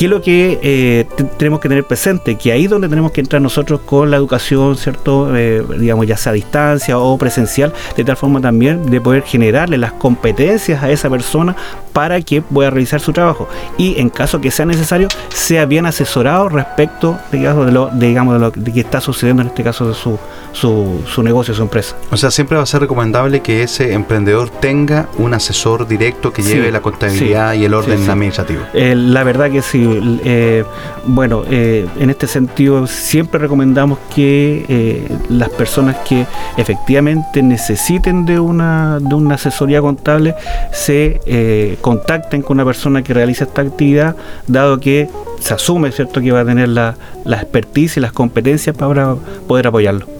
[0.00, 1.04] ¿Qué es lo que eh,
[1.36, 2.36] tenemos que tener presente?
[2.36, 5.36] Que ahí es donde tenemos que entrar nosotros con la educación, ¿cierto?
[5.36, 9.76] Eh, digamos, ya sea a distancia o presencial, de tal forma también de poder generarle
[9.76, 11.54] las competencias a esa persona
[11.92, 13.46] para que pueda realizar su trabajo.
[13.76, 18.40] Y en caso que sea necesario, sea bien asesorado respecto, digamos, de lo, digamos, de
[18.40, 20.18] lo que está sucediendo en este caso de su,
[20.52, 21.94] su, su negocio, su empresa.
[22.10, 26.42] O sea, siempre va a ser recomendable que ese emprendedor tenga un asesor directo que
[26.42, 28.62] lleve la contabilidad y el orden administrativo.
[28.72, 29.89] Eh, la verdad que sí
[30.24, 30.64] eh,
[31.06, 36.26] bueno, eh, en este sentido siempre recomendamos que eh, las personas que
[36.56, 40.34] efectivamente necesiten de una, de una asesoría contable
[40.72, 45.08] se contacten con una persona que realiza esta actividad, dado que
[45.40, 49.14] se asume cierto que va a tener la, la expertise y las competencias para
[49.46, 50.19] poder apoyarlo.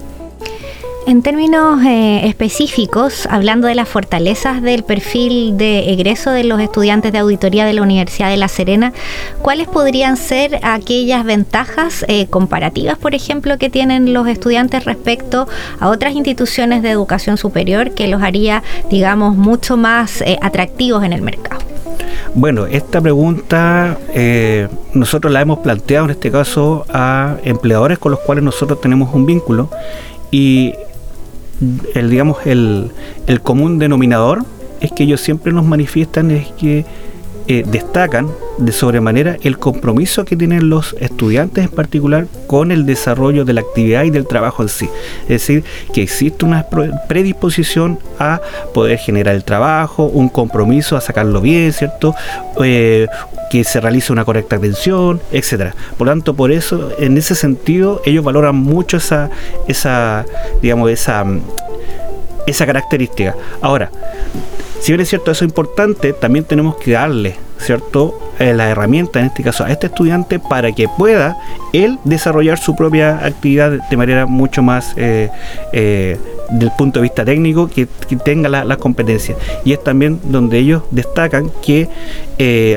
[1.07, 7.11] En términos eh, específicos, hablando de las fortalezas del perfil de egreso de los estudiantes
[7.11, 8.93] de auditoría de la Universidad de La Serena,
[9.41, 15.47] ¿cuáles podrían ser aquellas ventajas eh, comparativas, por ejemplo, que tienen los estudiantes respecto
[15.79, 18.61] a otras instituciones de educación superior que los haría,
[18.91, 21.61] digamos, mucho más eh, atractivos en el mercado?
[22.35, 23.97] Bueno, esta pregunta
[24.93, 29.25] nosotros la hemos planteado en este caso a empleadores con los cuales nosotros tenemos un
[29.25, 29.69] vínculo
[30.31, 30.73] y
[31.93, 32.91] el digamos el,
[33.27, 34.43] el común denominador
[34.79, 36.85] es que ellos siempre nos manifiestan es que
[37.47, 43.45] eh, destacan de sobremanera el compromiso que tienen los estudiantes en particular con el desarrollo
[43.45, 44.89] de la actividad y del trabajo en sí.
[45.23, 46.67] Es decir, que existe una
[47.07, 48.41] predisposición a
[48.73, 52.13] poder generar el trabajo, un compromiso a sacarlo bien, ¿cierto?
[52.63, 53.07] Eh,
[53.49, 55.75] que se realice una correcta atención, etcétera.
[55.97, 59.29] Por lo tanto, por eso, en ese sentido, ellos valoran mucho esa,
[59.67, 60.25] esa
[60.61, 61.25] digamos, esa,
[62.47, 63.35] esa característica.
[63.61, 63.91] Ahora,
[64.81, 68.19] si bien es cierto eso es importante, también tenemos que darle, ¿cierto?
[68.39, 71.37] Eh, la herramienta, en este caso, a este estudiante para que pueda
[71.71, 75.29] él desarrollar su propia actividad de manera mucho más eh,
[75.71, 76.17] eh,
[76.49, 77.87] del punto de vista técnico que,
[78.25, 79.37] tenga las competencias.
[79.63, 81.87] Y es también donde ellos destacan que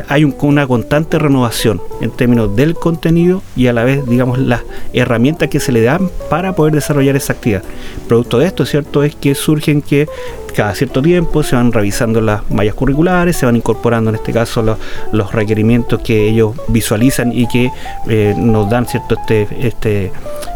[0.09, 5.49] hay una constante renovación en términos del contenido y a la vez, digamos, las herramientas
[5.49, 7.63] que se le dan para poder desarrollar esa actividad.
[8.09, 9.03] Producto de esto, ¿cierto?
[9.03, 10.09] Es que surgen que
[10.55, 14.63] cada cierto tiempo se van revisando las mallas curriculares, se van incorporando en este caso
[15.13, 17.71] los, requerimientos que ellos visualizan y que
[18.09, 20.13] eh, nos dan cierto este, este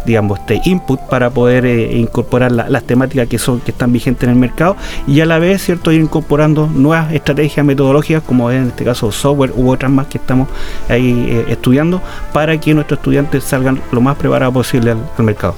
[0.07, 4.31] digamos este input para poder eh, incorporar las temáticas que son que están vigentes en
[4.31, 8.85] el mercado y a la vez cierto ir incorporando nuevas estrategias metodológicas como en este
[8.85, 10.49] caso software u otras más que estamos
[10.89, 15.55] ahí eh, estudiando para que nuestros estudiantes salgan lo más preparados posible al mercado.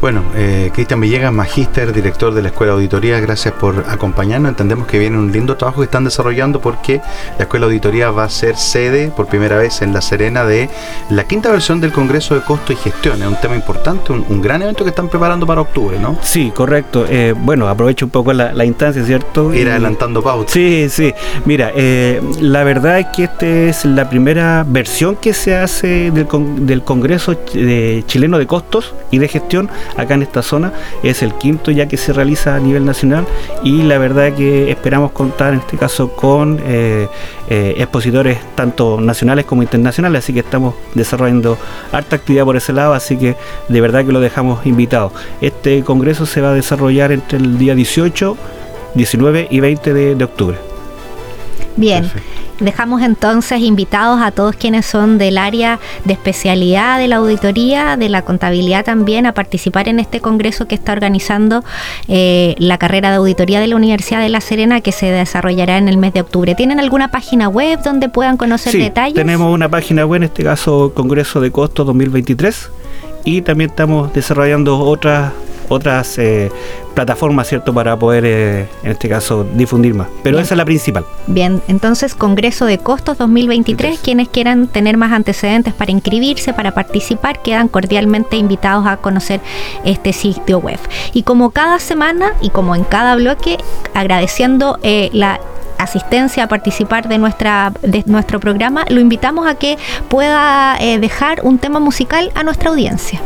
[0.00, 4.48] Bueno, eh, Cristian Villegas, magíster, director de la Escuela de Auditoría, gracias por acompañarnos.
[4.48, 7.02] Entendemos que viene un lindo trabajo que están desarrollando porque
[7.36, 10.70] la Escuela de Auditoría va a ser sede por primera vez en La Serena de
[11.10, 13.20] la quinta versión del Congreso de Costo y Gestión.
[13.20, 16.16] Es un tema importante, un, gran evento que están preparando para octubre, ¿no?
[16.22, 17.04] Sí, correcto.
[17.06, 19.52] Eh, bueno, aprovecho un poco la, instancia, ¿cierto?
[19.52, 20.52] Ir adelantando pautas.
[20.52, 21.12] Sí, sí.
[21.44, 26.26] Mira, eh, la verdad es que esta es la primera versión que se hace del,
[26.64, 30.72] del Congreso Chileno de Costos y de Gestión acá en esta zona.
[31.02, 33.26] Es el quinto ya que se realiza a nivel nacional
[33.62, 37.08] y la verdad que esperamos contar en este caso con eh,
[37.48, 41.58] eh, expositores tanto nacionales como internacionales, así que estamos desarrollando
[41.92, 43.36] harta actividad por ese lado, así que
[43.68, 45.12] de verdad que lo dejamos invitado.
[45.40, 48.36] Este congreso se va a desarrollar entre el día 18,
[48.94, 50.69] 19 y 20 de, octubre.
[51.76, 52.10] Bien.
[52.58, 58.10] Dejamos entonces invitados a todos quienes son del área de especialidad de la auditoría, de
[58.10, 61.64] la contabilidad también, a participar en este congreso que está organizando
[62.06, 65.88] eh, la carrera de auditoría de la Universidad de La Serena que se desarrollará en
[65.88, 66.54] el mes de octubre.
[66.54, 69.14] ¿Tienen alguna página web donde puedan conocer sí, detalles?
[69.14, 72.70] Tenemos una página web, en este caso Congreso de Costos 2023,
[73.24, 75.32] y también estamos desarrollando otras
[75.70, 76.50] otras eh,
[76.94, 80.08] plataformas, ¿cierto?, para poder, eh, en este caso, difundir más.
[80.22, 81.04] Pero esa es la principal.
[81.26, 87.40] Bien, entonces, Congreso de Costos 2023, quienes quieran tener más antecedentes para inscribirse, para participar,
[87.40, 89.40] quedan cordialmente invitados a conocer
[89.84, 90.78] este sitio web.
[91.14, 93.56] Y como cada semana y como en cada bloque,
[93.94, 95.40] agradeciendo eh, la
[95.82, 99.78] asistencia a participar de, nuestra, de nuestro programa, lo invitamos a que
[100.08, 103.20] pueda dejar un tema musical a nuestra audiencia.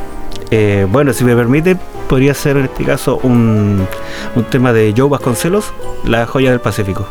[0.50, 1.76] Eh, bueno, si me permite,
[2.08, 3.86] podría ser en este caso un,
[4.36, 5.72] un tema de Joe Vasconcelos,
[6.04, 7.08] La joya del Pacífico.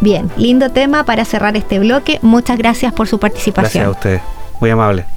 [0.00, 2.18] Bien, lindo tema para cerrar este bloque.
[2.22, 3.84] Muchas gracias por su participación.
[3.84, 4.22] Gracias a ustedes,
[4.60, 5.15] muy amable.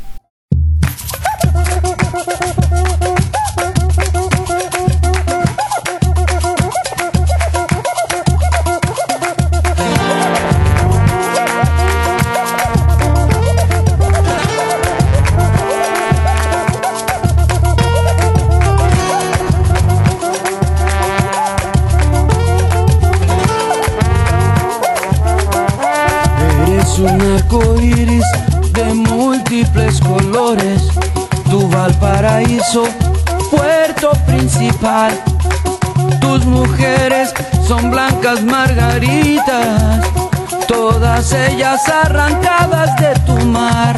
[41.49, 43.95] Todas ellas arrancadas de tu mar.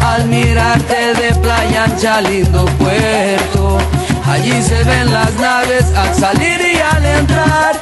[0.00, 3.78] Al mirarte de playa ancha, lindo puerto,
[4.26, 7.76] allí se ven las naves al salir y al entrar.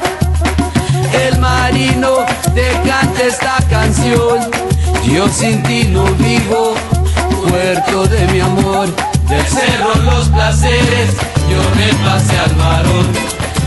[1.25, 4.39] El marino te canta esta canción,
[5.05, 6.73] yo sin ti no vivo,
[7.49, 8.87] puerto de mi amor.
[9.29, 11.15] Del cerro los placeres,
[11.49, 13.07] yo me pasé al varón,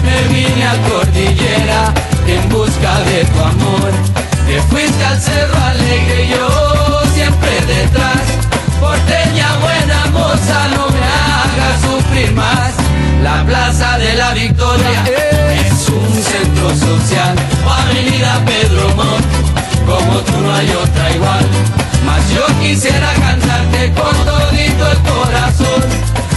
[0.04, 1.92] me vine a cordillera
[2.26, 4.19] en busca de tu amor.
[4.51, 8.18] Te fuiste al cerro alegre, yo siempre detrás.
[8.80, 12.72] Porteña buena moza, no me hagas sufrir más.
[13.22, 15.05] La plaza de la Victoria
[15.55, 17.36] es un centro social.
[17.64, 19.24] Avenida Pedro Montt,
[19.86, 21.46] como tú no hay otra igual.
[22.05, 25.80] Mas yo quisiera cantarte con todito el corazón.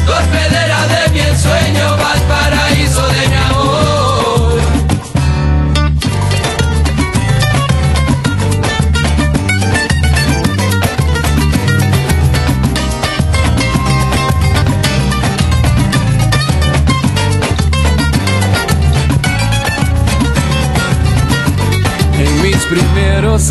[0.05, 2.62] Torpedera de mi ensueño, paraíso de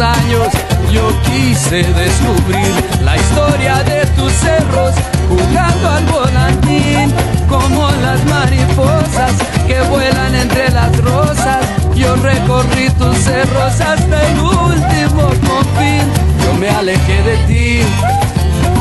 [0.01, 0.49] años
[0.91, 2.73] yo quise descubrir
[3.05, 4.95] la historia de tus cerros
[5.29, 7.13] jugando al volantín
[7.49, 9.33] como las mariposas
[9.67, 11.67] que vuelan entre las rosas.
[11.95, 16.05] Yo recorrí tus cerros hasta el último confín.
[16.43, 17.83] Yo me alejé de ti,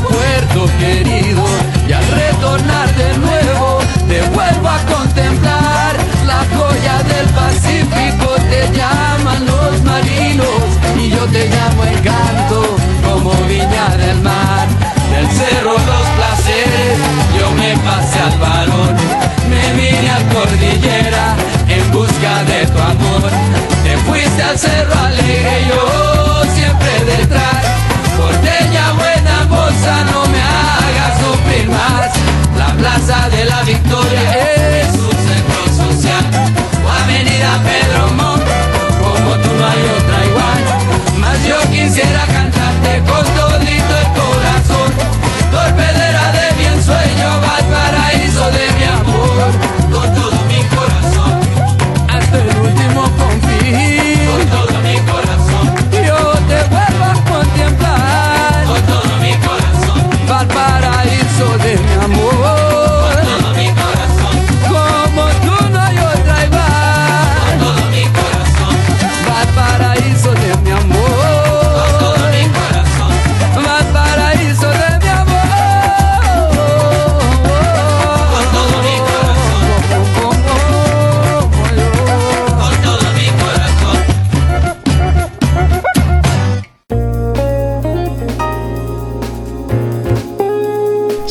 [0.07, 1.43] puerto querido,
[1.87, 5.95] y al retornar de nuevo te vuelvo a contemplar
[6.25, 8.35] la joya del Pacífico.
[8.49, 10.70] Te llaman los marinos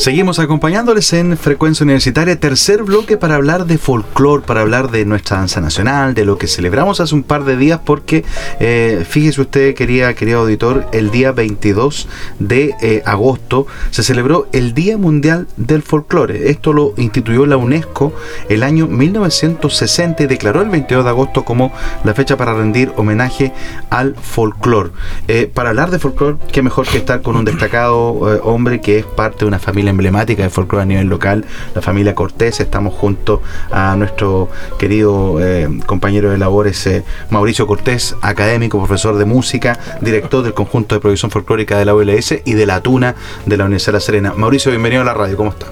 [0.01, 5.37] Seguimos acompañándoles en Frecuencia Universitaria, tercer bloque para hablar de folclore, para hablar de nuestra
[5.37, 8.25] danza nacional, de lo que celebramos hace un par de días, porque
[8.59, 12.07] eh, fíjese usted, quería, querido auditor, el día 22
[12.39, 16.49] de eh, agosto se celebró el Día Mundial del Folclore.
[16.49, 18.11] Esto lo instituyó la UNESCO
[18.49, 21.71] el año 1960 y declaró el 22 de agosto como
[22.03, 23.53] la fecha para rendir homenaje
[23.91, 24.89] al folclore.
[25.27, 29.05] Eh, para hablar de folclore, qué mejor que estar con un destacado hombre que es
[29.05, 31.45] parte de una familia emblemática de folclore a nivel local,
[31.75, 32.59] la familia Cortés.
[32.59, 34.49] Estamos junto a nuestro
[34.79, 40.95] querido eh, compañero de labores eh, Mauricio Cortés, académico, profesor de música, director del conjunto
[40.95, 43.13] de producción folclórica de la OLS y de la Tuna
[43.45, 44.33] de la Universidad de La Serena.
[44.35, 45.67] Mauricio, bienvenido a la radio, ¿cómo está?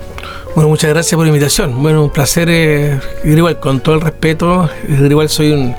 [0.56, 1.82] Bueno, muchas gracias por la invitación.
[1.82, 3.00] Bueno, un placer, eh,
[3.62, 5.76] con todo el respeto, igual soy un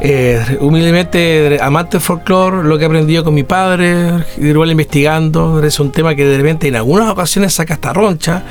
[0.00, 5.80] eh, humildemente amante del folclore, lo que he aprendido con mi padre, igual investigando, es
[5.80, 8.42] un tema que de repente en algunas ocasiones saca hasta roncha,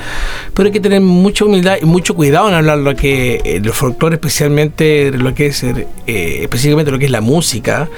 [0.54, 3.72] pero hay que tener mucha humildad y mucho cuidado en hablar lo que eh, el
[3.72, 7.88] folclore, especialmente lo que es eh, específicamente lo que es la música,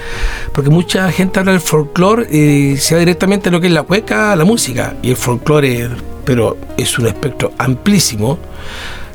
[0.52, 3.84] porque mucha gente habla del folclore y se va directamente a lo que es la
[3.84, 8.38] cueca, la música, y el folclore pero es un espectro amplísimo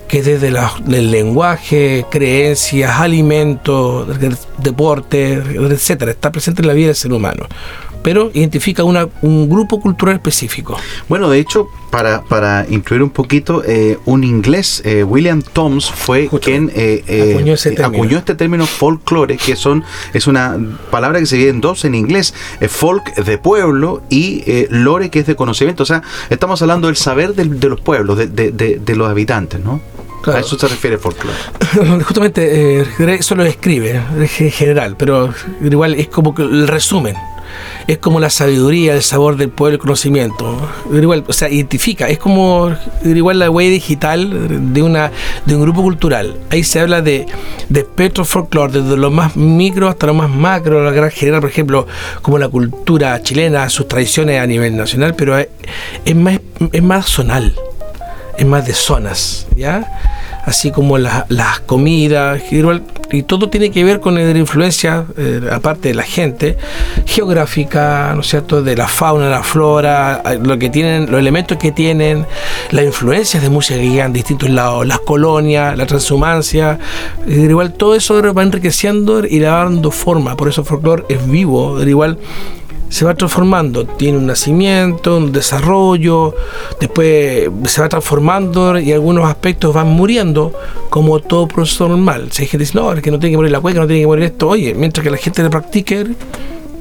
[0.08, 4.08] que desde el lenguaje, creencias, alimentos,
[4.58, 7.46] deporte, etcétera, está presente en la vida del ser humano
[8.04, 10.78] pero identifica un grupo cultural específico.
[11.08, 16.30] Bueno, de hecho, para, para incluir un poquito, eh, un inglés, eh, William Toms, fue
[16.42, 17.04] quien eh,
[17.84, 19.84] acuñó, este término folklore, que son
[20.14, 20.58] es una
[20.92, 22.34] palabra que se divide en dos en inglés,
[22.68, 25.84] folk de pueblo y lore que es de conocimiento.
[25.84, 29.82] O sea, estamos hablando del saber de, los pueblos, de, de los habitantes, ¿no?
[30.28, 31.38] A eso se refiere folclore.
[32.04, 32.86] Justamente, eh,
[33.20, 37.16] eso lo describe en general, pero igual es como que el resumen
[37.88, 40.58] es como la sabiduría, el sabor del pueblo, el conocimiento.
[40.92, 42.72] Igual, o sea, identifica, es como
[43.04, 45.12] igual la huella digital de una
[45.46, 46.36] de un grupo cultural.
[46.50, 47.26] Ahí se habla de,
[47.70, 51.50] de espectro folclore, desde lo más micro hasta lo más macro, la gran general, por
[51.50, 51.88] ejemplo,
[52.22, 55.48] como la cultura chilena, sus tradiciones a nivel nacional, pero es,
[56.16, 56.40] más,
[56.72, 57.56] es más zonal,
[58.40, 59.86] es más de zonas, ¿ya?
[60.50, 62.42] así como las comidas,
[63.12, 66.58] y todo tiene que ver con la influencia, eh, aparte de la gente,
[67.06, 71.72] geográfica, ¿no cierto?, de la fauna, la flora, eh, lo que tienen, los elementos que
[71.72, 72.26] tienen,
[72.72, 76.80] las influencias de música que llegan a distintos lados, las colonias, la transhumancia,
[77.28, 81.28] igual todo eso va enriqueciendo y le va dando forma, por eso el folclore es
[81.30, 82.18] vivo, igual
[82.90, 86.36] se va transformando, tiene un nacimiento, un desarrollo,
[86.80, 90.54] después se va transformando y algunos aspectos van muriendo
[90.90, 92.30] como todo proceso normal.
[92.32, 93.88] Si hay gente que dice, no, es que no tiene que morir la cueca, no
[93.88, 96.08] tiene que morir esto, oye, mientras que la gente le practique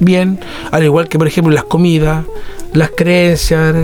[0.01, 0.41] bien,
[0.71, 2.25] al igual que por ejemplo las comidas,
[2.73, 3.75] las creencias,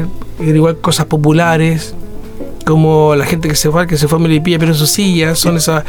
[0.40, 1.94] al igual cosas populares,
[2.64, 5.38] como la gente que se fue, que se fue a Melipilla, pero en sus sillas,
[5.38, 5.84] son esas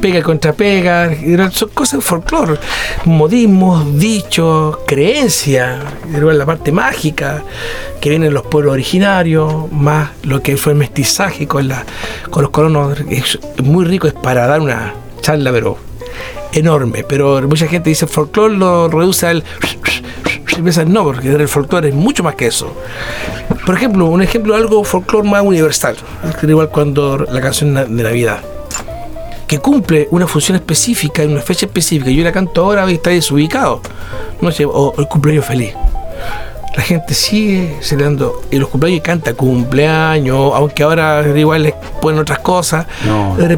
[0.00, 1.10] pega contra pega,
[1.50, 2.58] son cosas de folclore,
[3.04, 5.80] modismos, dichos, creencias,
[6.12, 7.42] la parte mágica
[8.00, 11.84] que vienen los pueblos originarios, más lo que fue el mestizaje con, la,
[12.30, 15.78] con los colonos, es muy rico, es para dar una charla, pero
[16.52, 19.44] enorme, pero mucha gente dice folclore lo reduce al
[20.86, 22.74] no, porque el folclore es mucho más que eso.
[23.66, 25.96] Por ejemplo, un ejemplo de algo folclore más universal,
[26.42, 28.40] igual cuando la canción de Navidad,
[29.46, 32.10] que cumple una función específica en una fecha específica.
[32.10, 33.80] Yo la canto ahora y está desubicado,
[34.40, 35.72] no sé, o el cumpleaños feliz.
[36.76, 42.38] La gente sigue celebrando y los cumpleaños canta cumpleaños, aunque ahora igual les ponen otras
[42.38, 42.86] cosas.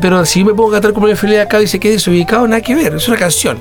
[0.01, 2.62] Pero si yo me pongo a cantar cumpleaños feliz acá, dice que es desubicado, nada
[2.62, 3.59] que ver, es una canción.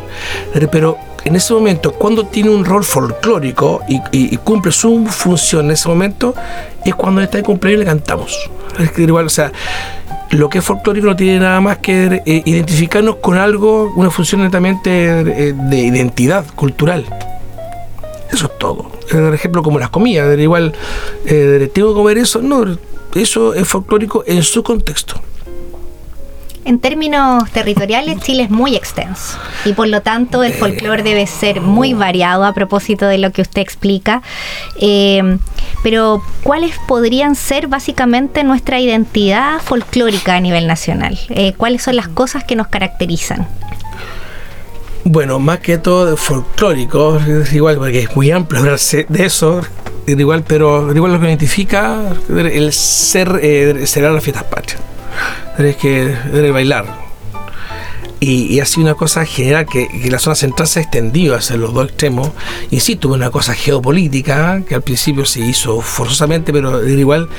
[0.71, 5.89] Pero en ese momento, cuando tiene un rol folclórico y, cumple su función en ese
[5.89, 6.33] momento,
[6.85, 8.49] es cuando está de cumpleaños y le cantamos.
[8.79, 9.51] Es que igual, o sea,
[10.31, 14.41] lo que es folclórico no tiene nada más que eh, identificarnos con algo, una función
[14.41, 17.05] netamente eh, de identidad cultural.
[18.31, 18.91] Eso es todo.
[19.11, 20.73] Por ejemplo, como las comidas, igual,
[21.25, 22.77] eh, tengo que comer eso, no,
[23.15, 25.19] eso es folclórico en su contexto.
[26.65, 31.61] En términos territoriales, Chile es muy extenso y por lo tanto el folclore debe ser
[31.61, 34.21] muy variado a propósito de lo que usted explica.
[34.79, 35.37] Eh,
[35.81, 41.17] pero, ¿cuáles podrían ser básicamente nuestra identidad folclórica a nivel nacional?
[41.29, 43.47] Eh, ¿Cuáles son las cosas que nos caracterizan?
[45.05, 49.61] Bueno, más que todo folclórico, es igual, porque es muy amplio hablarse de eso,
[50.05, 54.81] igual, pero igual lo que identifica el ser, eh, será las fiestas patrias
[55.57, 57.09] es que debe bailar.
[58.21, 61.87] Y, así una cosa general que, la zona central se ha extendido hacia los dos
[61.87, 62.31] extremos.
[62.69, 67.29] Y sí, tuvo una cosa geopolítica que al principio se hizo forzosamente, pero igual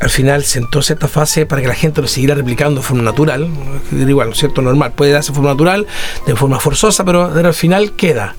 [0.00, 3.48] al final sentó cierta fase para que la gente lo siguiera replicando de forma natural.
[3.90, 4.62] Igual, ¿no es cierto?
[4.62, 5.86] Normal, puede darse de forma natural,
[6.26, 8.36] de forma forzosa, pero al final queda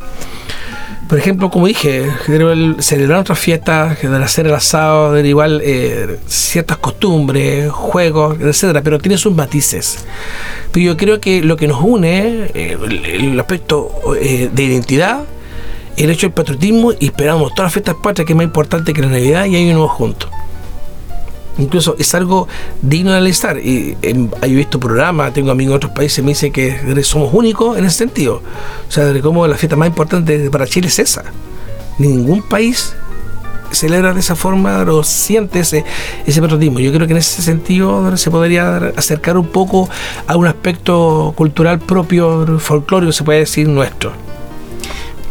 [1.14, 2.10] por ejemplo, como dije,
[2.80, 9.32] celebrar otras fiestas, hacer el asado, igual eh, ciertas costumbres, juegos, etcétera, pero tiene sus
[9.32, 10.08] matices.
[10.72, 15.26] Pero yo creo que lo que nos une, eh, el, aspecto eh, de identidad,
[15.98, 19.04] el hecho del patriotismo y esperamos todas las fiestas patrias, que es más importante que
[19.04, 20.32] la Navidad y hay uno juntos.
[21.58, 22.48] Incluso es algo
[22.82, 23.58] digno de analizar.
[23.60, 27.86] Y he visto programas, tengo amigos en otros países, me dicen que somos únicos en
[27.86, 28.42] ese sentido.
[28.88, 31.24] O sea, de cómo la fiesta más importante para Chile es esa.
[32.00, 32.96] Ningún país
[33.72, 35.84] celebra de esa forma o siente ese,
[36.26, 36.42] ese.
[36.42, 39.90] Yo creo que en ese sentido se podría acercar un poco
[40.28, 44.12] a un aspecto cultural propio, folclórico, se puede decir, nuestro.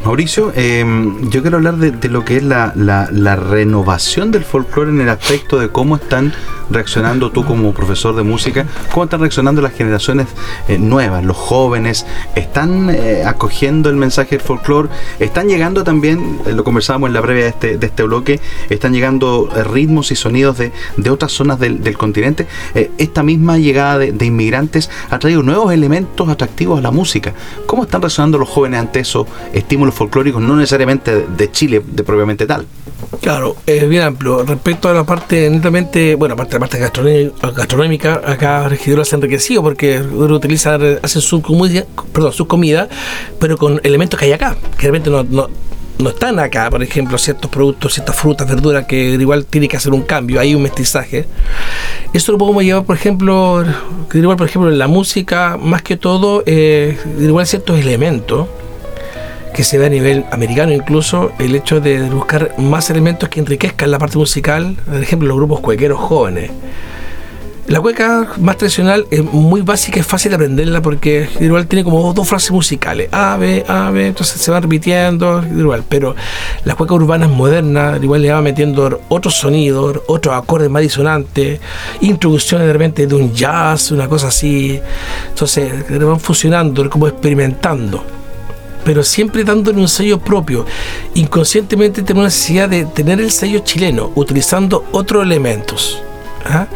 [0.04, 5.00] Mauricio, em, yo quiero hablar de, lo que es la, la, renovación del folclore en
[5.00, 6.32] el aspecto de cómo están
[6.70, 10.26] reaccionando tú como profesor de música, cómo están reaccionando las generaciones
[10.66, 14.88] eh, nuevas, los jóvenes, están eh, acogiendo el mensaje del folclore,
[15.20, 18.40] están llegando también, eh, lo conversábamos en la previa de este, de este bloque,
[18.70, 22.48] están llegando ritmos y sonidos de, de otras zonas del, del continente.
[22.74, 27.34] esta misma llegada de, de, inmigrantes ha traído nuevos elementos atractivos a la música.
[27.66, 29.91] ¿Cómo están reaccionando los jóvenes ante esos estímulos?
[29.92, 32.66] Folclóricos, no necesariamente de Chile de propiamente tal.
[33.20, 34.44] Claro, es bien amplio.
[34.44, 37.22] Respecto a la parte netamente, bueno, aparte de la parte
[37.54, 42.88] gastronómica, acá Regidora se ha enriquecido porque utilizan, hacen su comida, perdón, su comida,
[43.38, 45.22] pero con elementos que hay acá, que realmente no,
[46.02, 49.92] no están acá, por ejemplo, ciertos productos, ciertas frutas, verduras, que igual tiene que hacer
[49.92, 51.26] un cambio, hay un mestizaje.
[52.12, 53.64] Esto lo podemos llevar, por ejemplo,
[54.12, 58.48] igual, por ejemplo, en la música, más que todo, eh, igual ciertos elementos
[59.54, 63.90] que se ve a nivel americano incluso el hecho de buscar más elementos que enriquezcan
[63.90, 66.50] la parte musical, por ejemplo los grupos cuequeros jóvenes.
[67.68, 72.12] La cueca más tradicional es muy básica, es fácil de aprenderla porque igual tiene como
[72.12, 76.16] dos frases musicales, A, B, A, B, entonces se van repitiendo, igual, pero
[76.64, 81.60] la cueca urbana es moderna, igual le va metiendo otros sonidos, otros acordes más disonantes,
[82.00, 84.80] introducciones de repente de un jazz, una cosa así,
[85.28, 88.21] entonces van funcionando, como experimentando
[88.84, 90.66] pero siempre dándole un sello propio.
[91.14, 96.02] Inconscientemente tenemos necesidad de tener el sello chileno, utilizando otros elementos.
[96.44, 96.66] ¿ah?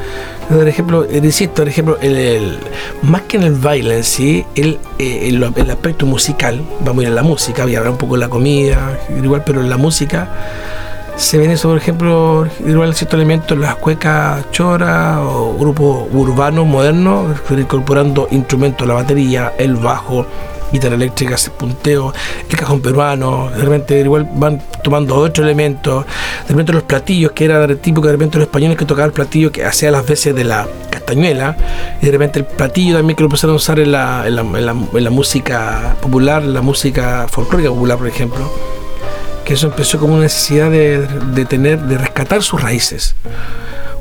[0.48, 2.58] Por ejemplo, eh, insisto, por ejemplo, el,
[3.02, 7.14] más que en el baile sí, el, eh, el, aspecto musical, vamos a ir a
[7.16, 10.30] la música, voy a hablar un poco de la comida, igual, pero en la música
[11.16, 17.36] se ven eso, por ejemplo, igual ciertos elementos, las cuecas choras o grupos urbanos modernos,
[17.50, 20.26] incorporando instrumentos, la batería, el bajo,
[20.72, 22.12] guitarra eléctrica, punteo,
[22.48, 26.04] el cajón peruano, de repente igual van tomando otro elemento,
[26.42, 29.52] de repente los platillos, que era típico de repente los españoles que tocaban el platillo
[29.52, 31.56] que hacía las veces de la castañuela,
[32.00, 35.10] y de repente el platillo también que lo empezaron a usar en la, en la,
[35.10, 38.50] música popular, la música folclórica popular, por ejemplo
[39.44, 43.14] que eso empezó como una necesidad de, de tener, de rescatar sus raíces.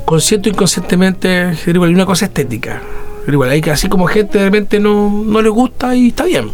[0.04, 2.82] Consciente o inconscientemente, una cosa estética.
[3.26, 6.26] Pero igual, hay que, así como gente de repente no, no le gusta y está
[6.26, 6.52] bien.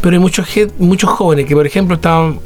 [0.00, 0.46] Pero hay muchos,
[0.78, 2.38] muchos jóvenes que, por ejemplo, estaban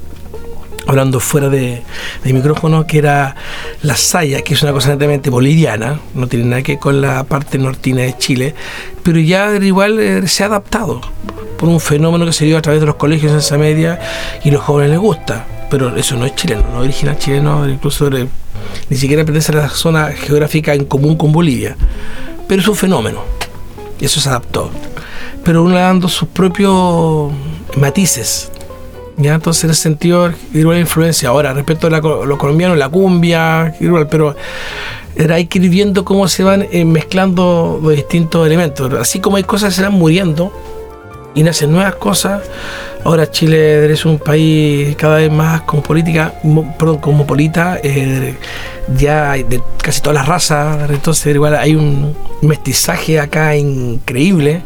[0.87, 1.83] hablando fuera de,
[2.25, 3.37] micrófono, que era
[3.83, 7.25] la saya, que es una cosa netamente boliviana, no tiene nada que ver con la
[7.25, 8.55] parte nortina de Chile,
[9.03, 11.03] pero ya igual eh, se ha adaptado
[11.59, 14.01] por un fenómeno que se dio a través de los colegios en esa media
[14.43, 15.47] y los jóvenes les gusta.
[15.71, 19.69] Pero eso no es chileno, no es original chileno, incluso ni siquiera pertenece a la
[19.69, 21.77] zona geográfica en común con Bolivia.
[22.49, 23.23] Pero es un fenómeno
[24.05, 24.71] eso se adaptó.
[25.45, 27.33] Pero uno dando sus propios
[27.77, 28.51] matices.
[29.17, 29.35] ¿ya?
[29.35, 31.29] Entonces, en ese sentido, la influencia.
[31.29, 34.35] Ahora, respecto a los colombianos, la cumbia, igual, pero
[35.31, 38.93] hay que ir viendo cómo se van eh, mezclando los distintos elementos.
[38.95, 40.53] Así como hay cosas que se van muriendo
[41.35, 42.43] y nacen nuevas cosas.
[43.05, 46.35] Ahora Chile es un país cada vez más política
[46.79, 48.37] perdón, cosmopolita, eh,
[48.97, 54.63] ya de casi todas las razas, entonces igual hay un mestizaje acá increíble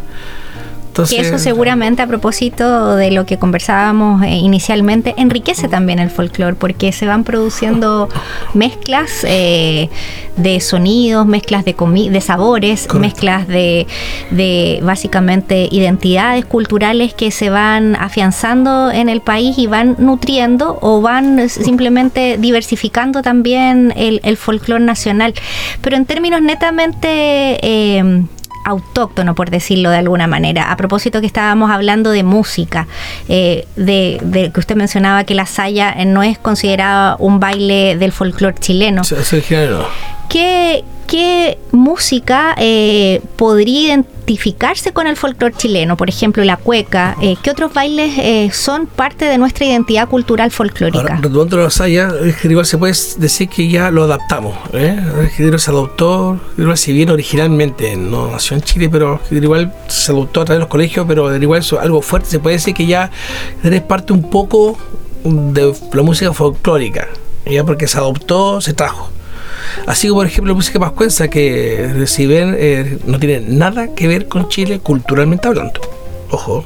[1.10, 6.54] y eso seguramente a propósito de lo que conversábamos eh, inicialmente, enriquece también el folclore
[6.54, 8.08] porque se van produciendo
[8.54, 9.88] mezclas eh,
[10.36, 13.86] de sonidos, mezclas de, de sabores, mezclas de,
[14.30, 21.00] de básicamente identidades culturales que se van afianzando en el país y van nutriendo o
[21.00, 25.34] van simplemente diversificando también el, el folclore nacional.
[25.80, 27.58] Pero en términos netamente...
[27.62, 28.24] Eh,
[28.64, 30.70] autóctono, por decirlo de alguna manera.
[30.70, 32.86] A propósito que estábamos hablando de música,
[33.28, 38.56] eh, de, que usted mencionaba que la saya no es considerada un baile del folclore
[38.58, 39.04] chileno.
[39.04, 39.42] Sí, sí,
[40.28, 45.96] ¿Qué, qué música eh, podría identificarse con el folclore chileno?
[45.96, 47.16] Por ejemplo, la cueca.
[47.20, 51.16] Eh, ¿Qué otros bailes eh, son parte de nuestra identidad cultural folclórica?
[51.16, 54.56] Retomando la saya, igual se puede decir que ya lo adaptamos.
[54.72, 54.98] ¿eh?
[55.38, 56.40] El se adoptó,
[56.74, 60.68] si bien originalmente no nació en Chile, pero igual se adoptó a través de los
[60.68, 63.10] colegios, pero igual eso, algo fuerte, se puede decir que ya
[63.62, 64.78] eres parte un poco
[65.24, 67.08] de la música folclórica,
[67.46, 69.10] ya porque se adoptó, se trajo.
[69.86, 74.06] Así como, por ejemplo, la música pascuenza, que si ven, eh, no tiene nada que
[74.08, 75.80] ver con Chile culturalmente hablando.
[76.30, 76.64] Ojo.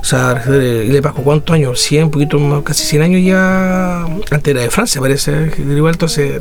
[0.00, 1.80] O sea, le Pascua, ¿cuántos años?
[1.80, 4.04] 100, un poquito más, casi 100 años ya.
[4.04, 5.50] Antes era de Francia, parece.
[5.58, 6.40] Igual, entonces,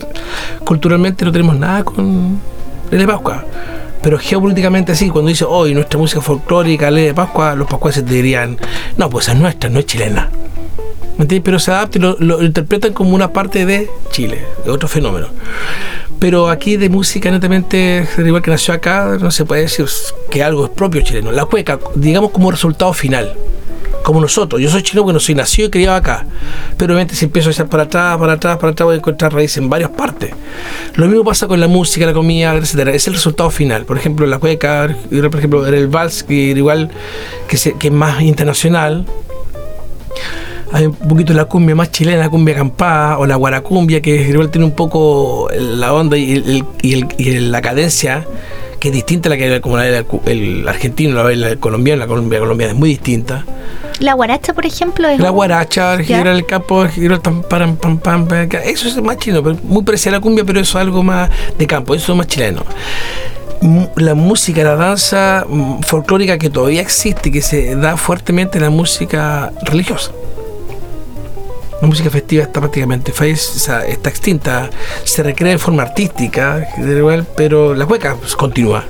[0.64, 2.40] culturalmente no tenemos nada con
[2.92, 3.46] de Pascua.
[4.02, 8.14] Pero geopolíticamente sí, cuando dice hoy nuestra música folclórica, Ley de Pascua, los pascuaces te
[8.14, 8.58] dirían,
[8.98, 10.30] no, pues es nuestra, no es chilena.
[11.28, 15.28] Pero se adapta y lo, interpretan como una parte de Chile, de otro fenómeno.
[16.18, 19.86] Pero aquí de música netamente, igual que nació acá, no se puede decir
[20.30, 21.32] que algo es propio chileno.
[21.32, 23.36] La cueca, digamos como resultado final
[24.04, 24.62] como nosotros.
[24.62, 26.26] Yo soy chileno porque no soy nacido y criado acá.
[26.78, 29.34] Pero obviamente si empiezo a echar para atrás, para atrás, para atrás, voy a encontrar
[29.34, 30.32] raíces en varias partes.
[30.96, 32.92] Lo mismo pasa con la música, la comida, etcétera.
[32.92, 33.86] Es el resultado final.
[33.86, 36.90] Por ejemplo, la cueca, por ejemplo, el vals, que igual
[37.48, 39.06] que, que es más internacional
[40.72, 44.50] hay un poquito la cumbia más chilena, la cumbia acampada o la guaracumbia, que igual
[44.50, 46.64] tiene un poco la onda y,
[47.40, 48.26] la cadencia
[48.80, 52.08] que es distinta a la que como la del el argentino, la, el colombiano, la
[52.08, 53.44] Colombia colombiana es muy distinta.
[54.00, 57.42] La guaracha, por ejemplo, es La guaracha, el girar el campo, el girar el tam,
[57.44, 58.28] pam, pam, pam,
[58.64, 61.30] eso es más chileno, pero muy parecido a la cumbia, pero eso es algo más
[61.58, 62.64] de campo, eso es más chileno.
[63.60, 68.64] Mu- La música, la danza mm, folclórica que todavía existe, que se da fuertemente en
[68.64, 70.12] la música religiosa.
[71.82, 73.32] La música festiva está prácticamente falle-
[73.88, 74.70] está extinta,
[75.04, 76.68] se recrea de forma artística,
[77.38, 78.84] pero la cueca pues, continúa,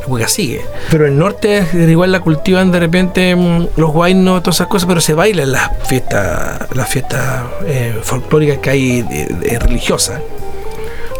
[0.00, 0.62] la cueca sigue.
[0.90, 5.00] Pero el norte igual la cultivan de repente mm, los guainos, todas esas cosas, pero
[5.00, 10.20] se baila en las fiestas, las fiestas eh, folclóricas que hay de- de- religiosas.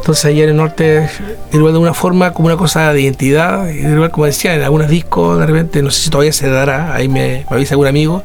[0.03, 1.09] Entonces allá en el norte,
[1.53, 5.47] de una forma como una cosa de identidad, igual como decía, en algunos discos de
[5.47, 8.25] repente, no sé si todavía se dará, ahí me, me avisa algún amigo,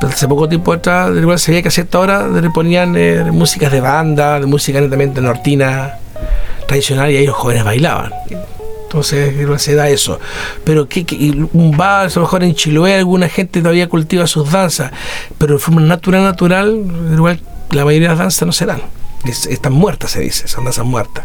[0.00, 2.96] pero hace poco tiempo atrás, de igual se veía que a cierta hora le ponían
[2.96, 5.96] eh, músicas de banda, de música netamente nortina,
[6.66, 8.10] tradicional, y ahí los jóvenes bailaban.
[8.84, 10.18] Entonces, se da eso.
[10.64, 11.04] Pero que,
[11.52, 14.92] un bar, a lo mejor en Chiloé, alguna gente todavía cultiva sus danzas,
[15.36, 17.38] pero de forma natural, natural, igual
[17.70, 18.80] la mayoría de las danzas no se dan.
[19.24, 21.24] Es- están muertas, se dice, son danzas muertas.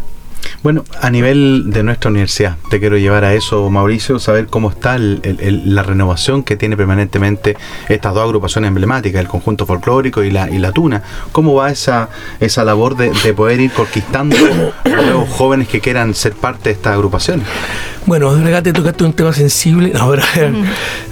[0.62, 4.94] Bueno, a nivel de nuestra universidad, te quiero llevar a eso, Mauricio, saber cómo está
[4.96, 7.56] el- la renovación que tiene permanentemente
[7.88, 11.02] estas dos agrupaciones emblemáticas, el conjunto folclórico y la, y la tuna.
[11.32, 12.08] ¿Cómo va esa,
[12.40, 14.36] esa labor de, de poder ir conquistando
[14.84, 17.46] a nuevos jóvenes que quieran ser parte de estas agrupaciones?
[18.08, 19.90] Bueno, regate, tocaste un tema sensible.
[19.90, 20.22] No, pero,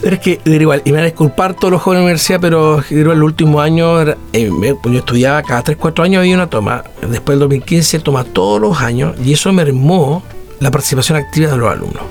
[0.02, 2.40] pero es que, igual, y me van a disculpar todos los jóvenes de la universidad,
[2.40, 4.50] pero igual, los últimos años, era- eh,
[4.82, 6.84] pues yo estudiaba cada 3, 4 años había una toma.
[7.02, 10.22] Después del 2015 toma todos los años y eso mermó
[10.58, 12.02] la participación activa de los alumnos.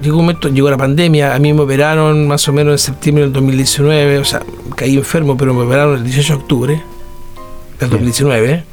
[0.00, 3.24] Llegó un momento, llegó la pandemia, a mí me operaron más o menos en septiembre
[3.24, 4.40] del 2019, o sea,
[4.76, 6.82] caí enfermo, pero me operaron el 18 de octubre
[7.80, 8.64] del 2019.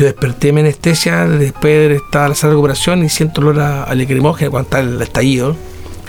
[0.00, 3.82] Yo desperté mi anestesia, después estaba en la sala de recuperación y siento olor a,
[3.82, 5.54] a cuando está el estallido,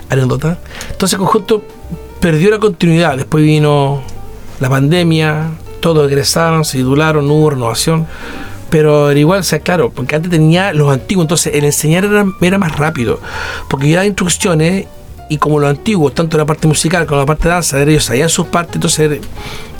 [0.08, 0.58] anécdota.
[0.92, 1.62] Entonces el conjunto
[2.18, 4.02] perdió la continuidad, después vino
[4.60, 8.06] la pandemia, todos egresaron, se titularon, no hubo renovación,
[8.70, 12.56] pero era igual, sea, claro, porque antes tenía los antiguos, entonces el enseñar era, era
[12.56, 13.20] más rápido,
[13.68, 14.86] porque yo daba instrucciones
[15.32, 18.28] y como los antiguos, tanto la parte musical como la parte de danza, ellos sabían
[18.28, 19.20] sus partes, entonces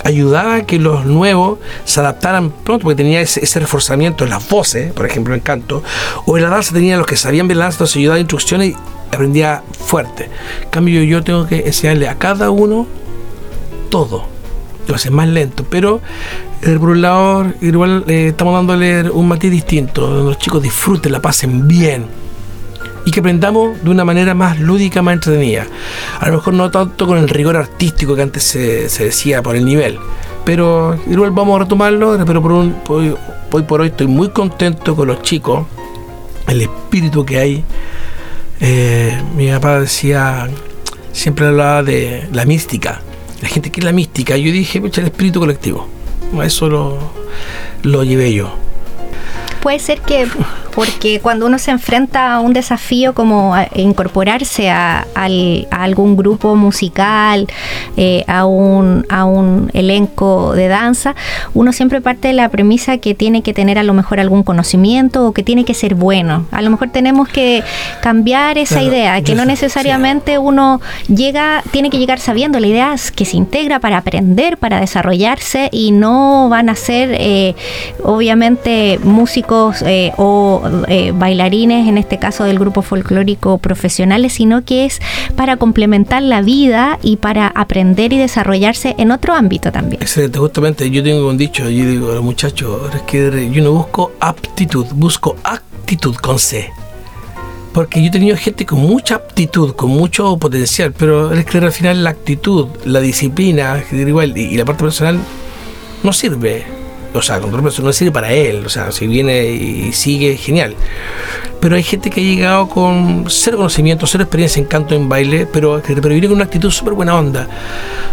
[0.03, 4.49] ayudaba a que los nuevos se adaptaran pronto, porque tenía ese, ese reforzamiento en las
[4.49, 5.83] voces, por ejemplo, en canto,
[6.25, 8.77] o en la danza tenía los que sabían la danza, entonces yo daba instrucciones y
[9.15, 10.31] aprendía fuerte.
[10.63, 12.87] En cambio, yo tengo que enseñarle a cada uno
[13.91, 14.25] todo.
[14.81, 16.01] Entonces es más lento, pero
[16.63, 21.13] eh, por un lado, igual eh, estamos dándole un matiz distinto, donde los chicos disfruten,
[21.13, 22.07] la pasen bien
[23.05, 25.67] y que aprendamos de una manera más lúdica, más entretenida.
[26.21, 29.57] A lo mejor no tanto con el rigor artístico que antes se, se decía por
[29.57, 29.99] el nivel,
[30.45, 35.09] pero igual vamos a retomarlo, pero por un, hoy por hoy estoy muy contento con
[35.09, 35.67] los chicos,
[36.49, 37.65] el espíritu que hay.
[38.61, 40.49] Eh, mi papá decía,
[41.13, 43.01] siempre hablaba de la mística,
[43.41, 45.89] la gente que es la mística, yo dije, pucha, el espíritu colectivo,
[46.43, 46.99] eso lo,
[47.83, 48.55] lo llevé yo.
[49.61, 50.27] Puede ser que,
[50.75, 56.17] porque cuando uno se enfrenta a un desafío como a incorporarse a, al- a algún
[56.17, 57.47] grupo musical,
[57.97, 61.15] eh, a, un, a un elenco de danza,
[61.55, 65.27] uno siempre parte de la premisa que tiene que tener a lo mejor algún conocimiento
[65.27, 66.47] o que tiene que ser bueno.
[66.51, 67.63] A lo mejor tenemos que
[68.01, 72.59] cambiar esa Claro, idea, que no necesariamente uno llega, tiene que llegar sabiendo.
[72.61, 77.11] La idea es que se integra para aprender, para desarrollarse y no van a ser,
[77.19, 77.55] eh,
[78.03, 84.85] obviamente, músicos eh, o eh, bailarines, en este caso del grupo folclórico profesionales, sino que
[84.85, 85.01] es
[85.37, 90.03] para complementar la vida y para aprender y desarrollarse en otro ámbito también.
[90.03, 94.87] Excelente, justamente yo tengo un dicho, yo digo a los muchachos, yo no busco aptitud,
[94.95, 96.71] busco actitud con C.
[97.73, 101.73] Porque yo he tenido gente con mucha aptitud, con mucho potencial, pero es que al
[101.73, 105.19] final la actitud, la disciplina igual, y la parte personal
[106.03, 106.82] no sirve.
[107.15, 108.65] O sea, con todo respeto, no sirve para él.
[108.65, 110.75] O sea, si viene y sigue, genial.
[111.61, 115.47] Pero hay gente que ha llegado con cero conocimiento, cero experiencia en canto, en baile,
[115.47, 117.47] pero, que- viene con una actitud súper buena onda.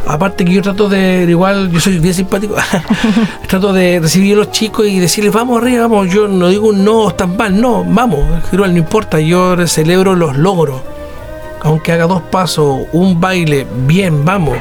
[0.06, 2.56] Aparte que yo trato de, igual, yo soy bien simpático,
[3.47, 6.10] trato de recibir a los chicos y decirles, vamos arriba, vamos.
[6.14, 8.20] Yo no digo un no, están mal, no, vamos.
[8.52, 10.82] Igual no importa, yo celebro los logros.
[11.62, 14.58] Aunque haga dos pasos, un baile, bien, vamos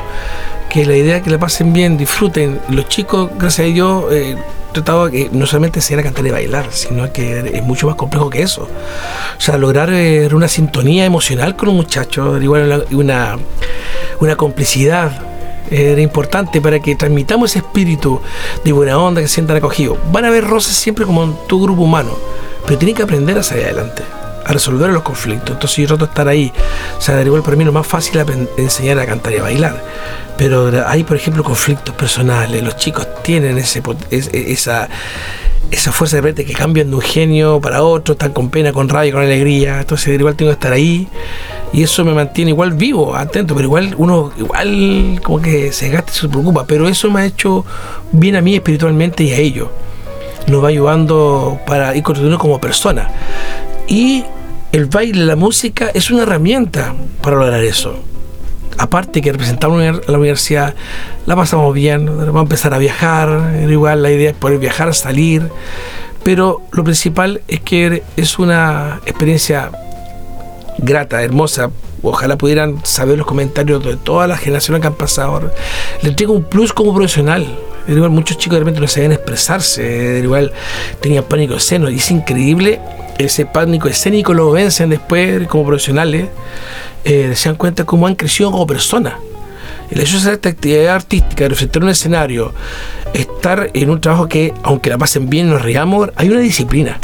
[0.68, 2.60] que la idea es que la pasen bien, disfruten.
[2.68, 4.36] Los chicos, gracias a Dios, eh,
[4.72, 8.30] tratado que no solamente se a cantar y bailar, sino que es mucho más complejo
[8.30, 8.62] que eso.
[8.62, 13.38] O sea, lograr eh, una sintonía emocional con un muchacho, igual una,
[14.20, 15.22] una, complicidad.
[15.70, 18.22] Era importante para que transmitamos ese espíritu
[18.64, 19.98] de buena onda, que sientan acogidos.
[20.10, 22.16] Van a haber roces siempre como en tu grupo humano,
[22.64, 24.02] pero tienen que aprender a salir adelante.
[24.48, 25.50] A resolver los conflictos.
[25.50, 26.50] Entonces yo trato de estar ahí.
[26.96, 28.18] O sea, igual para mí lo más fácil
[28.56, 29.84] enseñar a cantar y a bailar.
[30.38, 32.62] Pero hay, por ejemplo, conflictos personales.
[32.62, 34.88] Los chicos tienen ese, esa,
[35.70, 38.88] esa fuerza de repente que cambian de un genio para otro, están con pena, con
[38.88, 39.80] rabia, con alegría.
[39.80, 41.08] Entonces igual tengo que estar ahí.
[41.70, 46.10] Y eso me mantiene igual vivo, atento, pero igual uno igual como que se gasta
[46.10, 46.64] y se preocupa.
[46.66, 47.66] Pero eso me ha hecho
[48.12, 49.68] bien a mí espiritualmente y a ellos.
[50.46, 53.10] Nos va ayudando para ir construyendo como persona.
[53.86, 54.24] Y
[54.72, 57.96] el baile, la música es una herramienta para lograr eso.
[58.76, 60.74] Aparte que representamos la universidad,
[61.26, 65.48] la pasamos bien, vamos a empezar a viajar, igual la idea es poder viajar, salir,
[66.22, 69.72] pero lo principal es que es una experiencia
[70.78, 71.70] grata, hermosa.
[72.02, 75.50] Ojalá pudieran saber los comentarios de todas las generaciones que han pasado.
[76.02, 77.58] Le entrego un plus como profesional.
[77.88, 80.52] Igual muchos chicos de repente no sabían expresarse, igual
[81.00, 81.90] tenían pánico escénico.
[81.90, 82.80] Y es increíble
[83.18, 86.28] ese pánico escénico lo vencen después como profesionales,
[87.04, 89.14] eh, se dan cuenta cómo han crecido como personas.
[89.90, 92.52] El hecho de hacer esta actividad artística, de enfrentar un escenario,
[93.14, 96.98] estar en un trabajo que, aunque la pasen bien, nos riamos, hay una disciplina.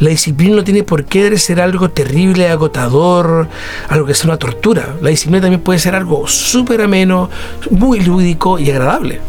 [0.00, 3.48] La disciplina no tiene por qué ser algo terrible, agotador,
[3.88, 4.96] algo que sea una tortura.
[5.00, 7.30] La disciplina también puede ser algo súper ameno,
[7.70, 9.20] muy lúdico y agradable.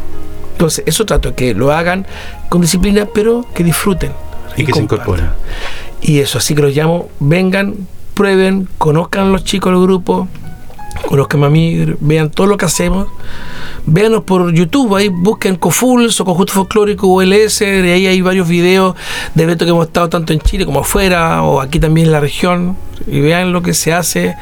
[0.55, 2.07] Entonces, eso trato que lo hagan
[2.47, 4.13] con disciplina, pero que disfruten.
[4.55, 5.27] Y, que se incorporen.
[6.01, 7.75] Y eso, así que los llamo, vengan,
[8.13, 10.29] prueben, conozcan a los chicos del grupo,
[11.09, 13.09] conozcan a mí, vean todo lo que hacemos.
[13.85, 18.95] Véanos por YouTube, ahí busquen COFULS o Conjunto Folclórico ULS, y ahí hay varios videos
[19.33, 22.21] de eventos que hemos estado tanto en Chile como afuera o aquí también en la
[22.21, 22.77] región
[23.07, 24.35] y vean lo que se hace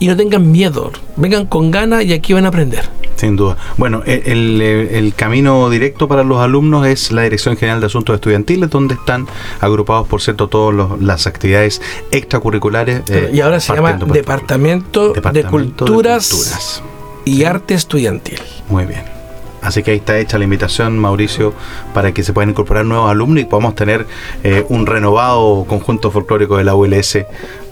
[0.00, 2.88] y no tengan miedo, vengan con ganas y aquí van a aprender.
[3.14, 3.58] Sin duda.
[3.76, 8.94] Bueno, el, camino directo para los alumnos es la Dirección General de Asuntos Estudiantiles, donde
[8.94, 9.26] están
[9.60, 13.02] agrupados, por cierto, todas las actividades extracurriculares.
[13.10, 16.82] Eh, y ahora se llama Departamento, de Culturas,
[17.26, 18.40] y Arte Estudiantil.
[18.70, 19.19] Muy bien.
[19.62, 21.52] Así que ahí está hecha la invitación, Mauricio,
[21.92, 24.06] para que se puedan incorporar nuevos alumnos y podamos tener
[24.42, 27.18] eh, un renovado conjunto folclórico de la ULS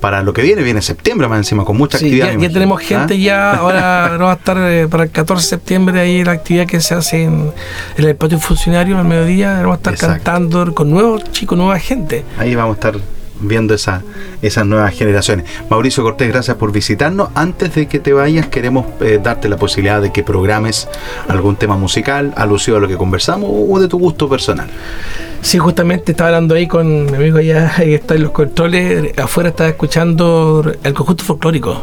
[0.01, 2.33] para lo que viene, viene septiembre más encima, con mucha actividad.
[2.37, 3.17] Ya, tenemos gente ¿ah?
[3.17, 6.67] ya, ahora no va a estar eh, para el 14 de septiembre ahí la actividad
[6.67, 7.53] que se hace en,
[7.97, 12.25] el patio funcionario al mediodía, vamos a estar cantando con nuevos chicos, nueva gente.
[12.39, 14.03] Ahí vamos a estar viendo esa,
[14.43, 15.47] esas nuevas generaciones.
[15.71, 17.31] Mauricio Cortés, gracias por visitarnos.
[17.35, 20.89] Antes de que te vayas, queremos eh, darte la posibilidad de que programes
[21.29, 24.69] algún tema musical alusivo a lo que conversamos o de tu gusto personal.
[25.41, 29.51] Sí, justamente estaba hablando ahí con mi amigo allá, ahí está en los controles, afuera
[29.51, 31.83] estaba escuchando el conjunto folclórico.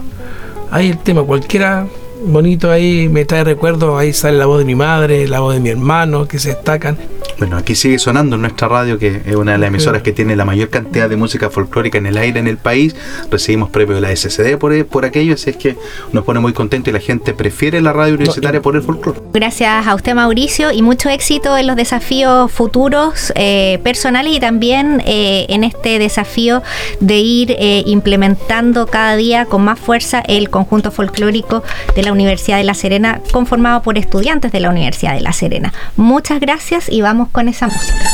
[0.71, 1.87] Ahí el tema, cualquiera
[2.23, 5.59] bonito ahí, me trae recuerdos, ahí sale la voz de mi madre, la voz de
[5.59, 6.97] mi hermano, que se destacan.
[7.37, 10.37] Bueno, aquí sigue sonando en nuestra radio, que es una de las emisoras que tiene
[10.37, 12.95] la mayor cantidad de música folclórica en el aire en el país.
[13.29, 15.75] Recibimos premios de la SCD por, por aquello, así es que
[16.13, 19.19] nos pone muy contento y la gente prefiere la radio universitaria por el folclore.
[19.33, 25.03] Gracias a usted, Mauricio, y mucho éxito en los desafíos futuros eh, personales y también
[25.05, 26.63] eh, en este desafío
[27.01, 31.63] de ir eh, implementando cada día con más fuerza el conjunto folclórico
[31.95, 35.73] de la Universidad de La Serena, conformado por estudiantes de la Universidad de La Serena.
[35.97, 38.05] Muchas gracias y vamos con esa música.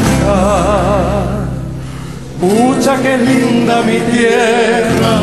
[0.00, 1.40] Blanca.
[2.40, 5.16] Pucha, qué linda mi tierra,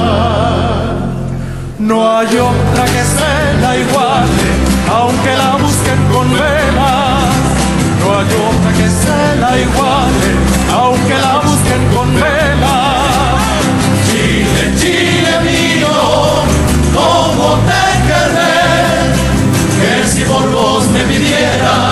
[1.80, 4.50] no hay otra que se la iguale,
[4.94, 7.34] aunque la busquen con velas,
[8.00, 10.30] no hay otra que se la iguale,
[10.72, 13.42] aunque la busquen con velas.
[14.12, 15.96] Chile, Chile mío,
[16.94, 18.62] cómo te querré,
[19.82, 21.87] que si por vos me pidiera,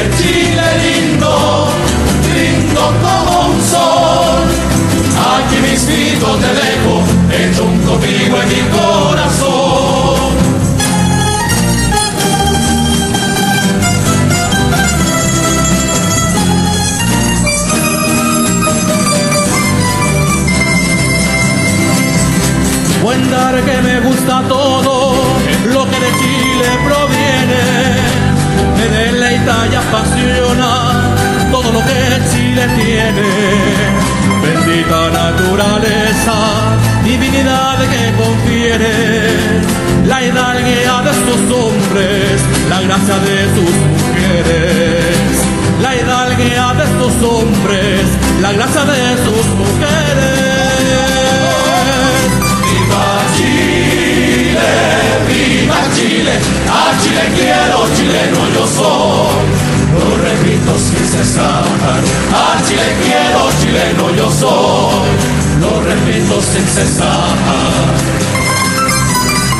[0.00, 1.68] Chile, Chile lindo,
[2.34, 4.44] lindo como un sol.
[5.34, 6.94] Aquí mismito te dejo,
[7.30, 10.30] hecho un copigo en mi corazón.
[23.02, 24.59] Buen dar que me gusta todo
[31.80, 33.28] lo que Chile tiene.
[34.42, 36.36] Bendita naturaleza,
[37.04, 39.60] divinidad que confiere.
[40.06, 45.30] La hidalguía de estos hombres, la gracia de sus mujeres.
[45.82, 48.00] La hidalguía de estos hombres,
[48.42, 50.40] la gracia de sus mujeres.
[52.64, 54.72] Viva Chile,
[55.28, 56.32] viva Chile,
[56.68, 58.99] a Chile quiero, chileno yo soy.
[60.80, 61.64] Sin cesar,
[62.32, 65.10] a Chile quiero, chileno yo soy.
[65.60, 67.36] Lo repito sin cesar.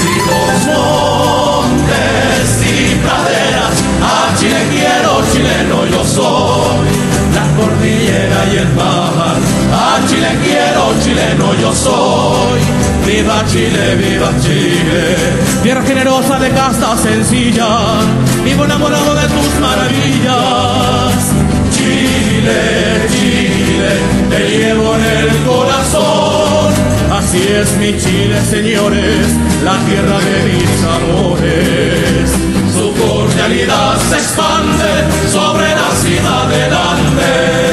[0.03, 6.89] Vivos montes y praderas, a Chile quiero, chileno yo soy.
[7.35, 8.99] La cordillera y el mar,
[10.11, 12.61] Chile quiero, chileno yo soy.
[13.06, 15.16] Viva Chile, viva Chile,
[15.62, 17.68] tierra generosa de casta sencilla,
[18.44, 21.14] vivo enamorado de tus maravillas.
[21.70, 23.90] Chile, Chile,
[24.30, 26.74] te llevo en el corazón.
[27.12, 29.28] Así es mi Chile, señores,
[29.64, 32.30] la tierra de mis amores.
[32.74, 34.90] Su cordialidad se expande
[35.30, 36.04] sobre las
[36.90, 37.70] Andes.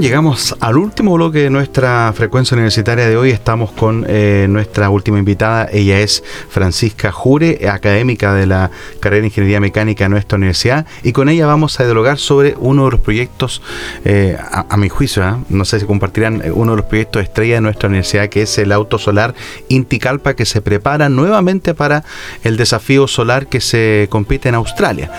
[0.00, 3.30] Llegamos al último bloque de nuestra frecuencia universitaria de hoy.
[3.30, 5.68] Estamos con eh, nuestra última invitada.
[5.72, 8.70] Ella es Francisca Jure, académica de la
[9.00, 10.86] carrera de Ingeniería Mecánica de nuestra universidad.
[11.02, 13.60] Y con ella vamos a dialogar sobre uno de los proyectos,
[14.04, 15.34] eh, a, mi juicio, ¿eh?
[15.48, 18.58] no sé si compartirán, eh, uno de los proyectos estrella de nuestra universidad, que es
[18.58, 19.34] el auto solar
[19.68, 22.04] Inticalpa, que se prepara nuevamente para
[22.44, 25.10] el desafío solar que se compite en Australia.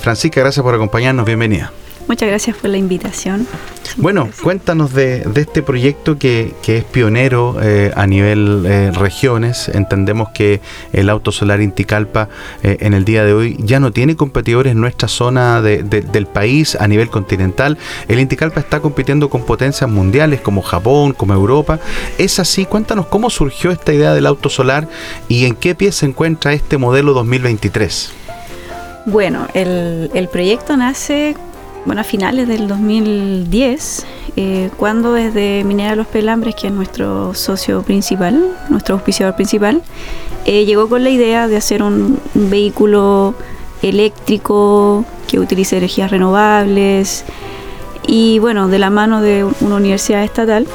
[0.00, 1.24] Francisca, gracias por acompañarnos.
[1.26, 1.72] Bienvenida.
[2.08, 3.46] Muchas gracias por la invitación.
[3.96, 9.68] Bueno, cuéntanos de, de este proyecto que, que es pionero eh, a nivel eh, regiones.
[9.68, 10.60] Entendemos que
[10.92, 12.28] el auto solar Inticalpa
[12.62, 16.02] eh, en el día de hoy ya no tiene competidores en nuestra zona de, de,
[16.02, 17.76] del país a nivel continental.
[18.06, 21.80] El Inticalpa está compitiendo con potencias mundiales como Japón, como Europa.
[22.18, 22.66] ¿Es así?
[22.66, 24.88] Cuéntanos cómo surgió esta idea del auto solar
[25.28, 28.12] y en qué pie se encuentra este modelo 2023.
[29.06, 31.36] Bueno, el, el proyecto nace
[31.86, 34.06] bueno, a finales del 2010,
[34.36, 39.82] eh, cuando desde Minera Los Pelambres, que es nuestro socio principal, nuestro auspiciador principal,
[40.44, 43.34] eh, llegó con la idea de hacer un, vehículo
[43.82, 47.24] eléctrico que utilice energías renovables
[48.06, 50.66] y bueno, de la mano de una universidad estatal,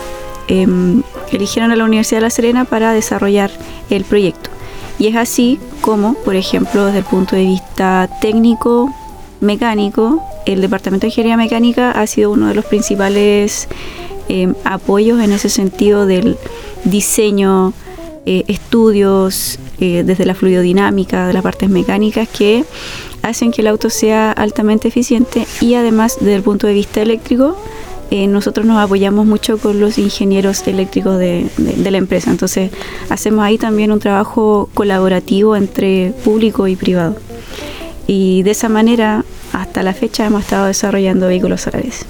[0.47, 3.51] em, eligieron a la Universidad de La Serena para desarrollar
[3.89, 4.49] el proyecto.
[4.97, 8.93] Y es así como, por ejemplo, desde el punto de vista técnico,
[9.41, 13.67] mecánico, el Departamento de Ingeniería Mecánica ha sido uno de los principales
[14.29, 16.37] em, apoyos en ese sentido del
[16.85, 17.73] diseño,
[18.25, 22.63] eh, estudios eh, desde la fluidodinámica, de las partes mecánicas que
[23.23, 27.57] hacen que el auto sea altamente eficiente y además desde el punto de vista eléctrico
[28.11, 32.29] eh, nosotros nos apoyamos mucho con los ingenieros eléctricos de, de, la empresa.
[32.29, 32.69] Entonces
[33.09, 37.15] hacemos ahí también un trabajo colaborativo entre público y privado.
[38.13, 42.05] Y de esa manera, hasta la fecha, hemos estado desarrollando vehículos solares.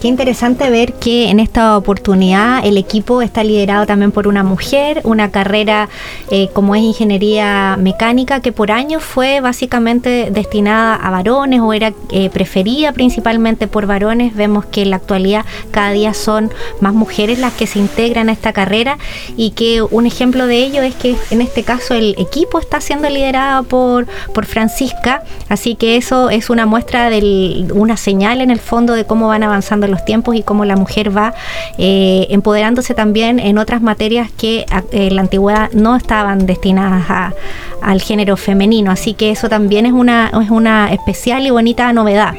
[0.00, 5.00] Qué interesante ver que en esta oportunidad el equipo está liderado también por una mujer,
[5.02, 5.88] una carrera
[6.30, 11.92] eh, como es ingeniería mecánica que por años fue básicamente destinada a varones o era
[12.12, 14.36] eh, preferida principalmente por varones.
[14.36, 18.32] Vemos que en la actualidad cada día son más mujeres las que se integran a
[18.32, 18.98] esta carrera
[19.36, 23.10] y que un ejemplo de ello es que en este caso el equipo está siendo
[23.10, 28.60] liderado por, por Francisca, así que eso es una muestra de una señal en el
[28.60, 31.34] fondo de cómo van avanzando los tiempos y cómo la mujer va
[31.76, 37.32] eh, empoderándose también en otras materias que en la antigüedad no estaban destinadas
[37.80, 38.90] al género femenino.
[38.90, 42.34] Así que eso también es una, es una especial y bonita novedad.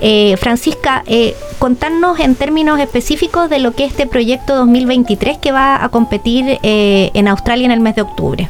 [0.00, 5.52] Eh, Francisca, eh, contarnos en términos específicos de lo que es este proyecto 2023 que
[5.52, 8.48] va a competir en Australia en el mes de octubre.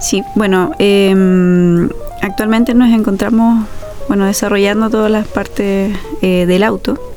[0.00, 1.88] Sí, bueno, em,
[2.20, 3.66] actualmente nos encontramos
[4.08, 7.11] bueno, desarrollando todas las partes del auto.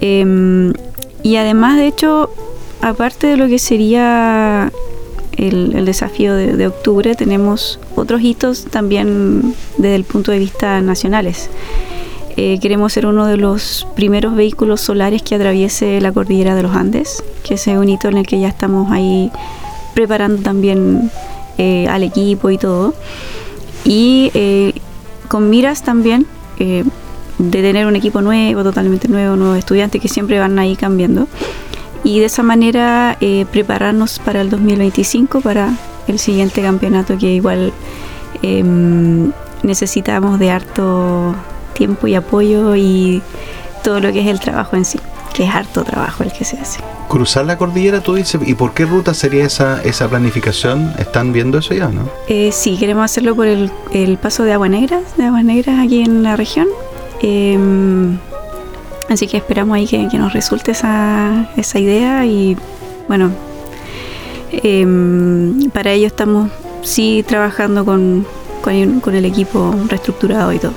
[0.00, 0.72] Em,
[1.22, 2.30] y además, de hecho,
[2.80, 4.72] aparte de lo que sería
[5.36, 11.50] el, desafío de, octubre, tenemos otros hitos también desde el punto de vista nacionales.
[12.36, 16.74] Eh, queremos ser uno de los primeros vehículos solares que atraviese la cordillera de los
[16.74, 19.30] Andes, que es un hito en el que ya estamos ahí
[19.94, 21.10] preparando también
[21.58, 22.94] eh, al equipo y todo.
[23.84, 24.72] Y eh,
[25.28, 26.26] con miras también
[27.40, 31.26] de tener un equipo nuevo, totalmente nuevo, nuevos estudiantes que siempre van ahí cambiando.
[32.04, 35.72] Y de esa manera eh, prepararnos para el 2025, para
[36.06, 37.72] el siguiente campeonato que igual
[38.42, 39.32] em,
[39.62, 41.34] necesitamos de harto
[41.74, 43.22] tiempo y apoyo y
[43.82, 44.98] todo lo que es el trabajo en sí,
[45.34, 46.80] que es harto trabajo el que se hace.
[47.08, 50.92] Cruzar la cordillera, tú dices, ¿y por qué ruta sería esa, esa planificación?
[50.98, 52.08] ¿Están viendo eso ya, no?
[52.28, 56.02] Eh, sí, queremos hacerlo por el, el paso de Aguas Negras, de Aguas Negras aquí
[56.02, 56.68] en la región.
[57.22, 58.18] Em,
[59.08, 62.56] así que esperamos ahí que, nos resulte esa, esa, idea y
[63.08, 63.30] bueno,
[64.52, 66.50] em, para ello estamos
[66.82, 68.26] sí trabajando con,
[68.62, 70.74] con el equipo reestructurado y todo.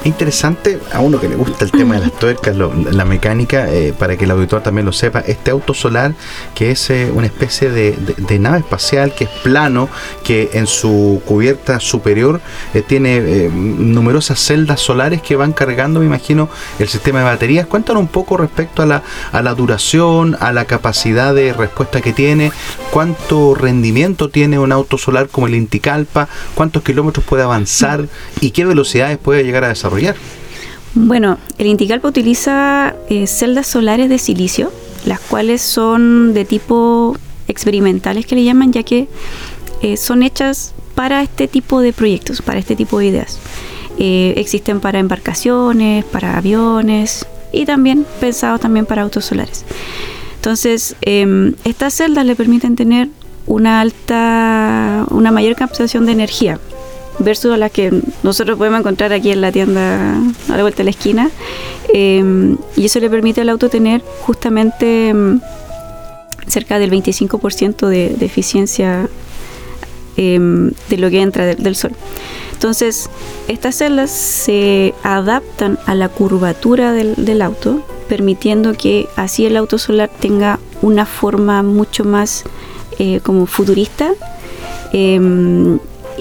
[0.00, 3.94] Es interesante a uno que le gusta el tema de las tuercas, la mecánica, eh,
[3.98, 6.14] para que el auditor también lo sepa, este auto solar
[6.54, 9.88] que es eh, una especie de, nave espacial que es plano,
[10.22, 12.40] que en su cubierta superior
[12.74, 16.48] eh, tiene numerosas celdas solares que van cargando, me imagino,
[16.78, 17.66] el sistema de baterías.
[17.66, 22.12] Cuéntanos un poco respecto a la, a la duración, a la capacidad de respuesta que
[22.12, 22.52] tiene,
[22.90, 28.06] cuánto rendimiento tiene un auto solar como el Inticalpa, cuántos kilómetros puede avanzar
[28.40, 30.16] y qué velocidades puede llegar desarrollar?
[30.94, 34.72] Bueno, el Inticalpa utiliza eh, celdas solares de silicio,
[35.06, 37.16] las cuales son de tipo
[37.48, 39.08] experimentales que le llaman, ya que
[39.82, 43.38] eh, son hechas para este tipo de proyectos, para este tipo de ideas.
[43.98, 49.64] Eh, existen para embarcaciones, para aviones y también pensados también para autos solares.
[50.36, 53.08] Entonces, em, estas celdas le permiten tener
[53.46, 56.58] una alta, una mayor captación de energía
[57.18, 57.92] versus a las que
[58.22, 60.16] nosotros podemos encontrar aquí en la tienda
[60.48, 61.30] a la vuelta de la esquina.
[61.92, 65.40] Em, y eso le permite al auto tener justamente em,
[66.46, 69.08] cerca del 25% de, eficiencia
[70.16, 71.92] em, de lo que entra del sol.
[72.52, 73.10] Entonces,
[73.48, 80.10] estas celdas se adaptan a la curvatura del, auto, permitiendo que así el auto solar
[80.20, 82.44] tenga una forma mucho más
[82.98, 84.12] eh, como futurista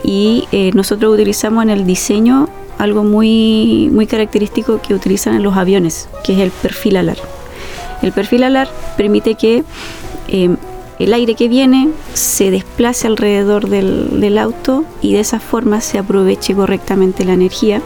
[0.03, 5.56] y eh, nosotros utilizamos en el diseño algo muy, muy característico que utilizan en los
[5.56, 7.18] aviones, que es el perfil alar.
[8.02, 9.64] El perfil alar permite que
[10.28, 10.56] eh,
[10.99, 16.53] el aire que viene se desplace alrededor del, auto y de esa forma se aproveche
[16.53, 17.82] correctamente la energía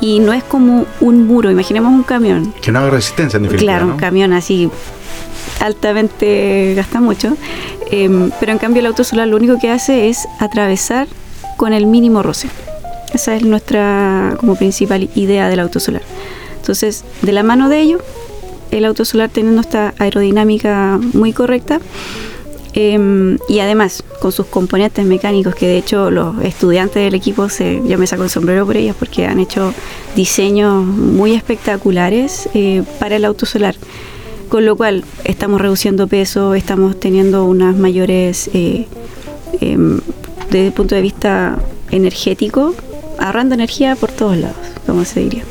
[0.00, 2.52] y no es como un muro, imaginemos un camión.
[2.60, 3.78] Que no haga resistencia en definitiva.
[3.78, 4.68] Claro, un camión así
[5.60, 7.36] altamente gasta mucho,
[7.92, 11.06] em, pero en cambio el auto solar lo único que hace es atravesar
[11.56, 12.48] con el mínimo roce.
[13.14, 16.02] Esa es nuestra como principal idea del auto solar.
[16.56, 17.98] Entonces, de la mano de ello,
[18.70, 21.80] el auto solar teniendo esta aerodinámica muy correcta,
[22.74, 27.82] Em, y además, con sus componentes mecánicos, que de hecho los estudiantes del equipo, se,
[27.86, 29.74] yo me saco el sombrero por ellos porque han hecho
[30.16, 33.74] diseños muy espectaculares eh, para el auto solar.
[34.52, 38.86] Con lo cual, estamos reduciendo peso, estamos teniendo unas mayores, eh,
[39.62, 39.98] em,
[40.50, 41.58] desde el punto de vista
[41.90, 42.74] energético,
[43.18, 45.44] ahorrando energía por todos lados, como se diría.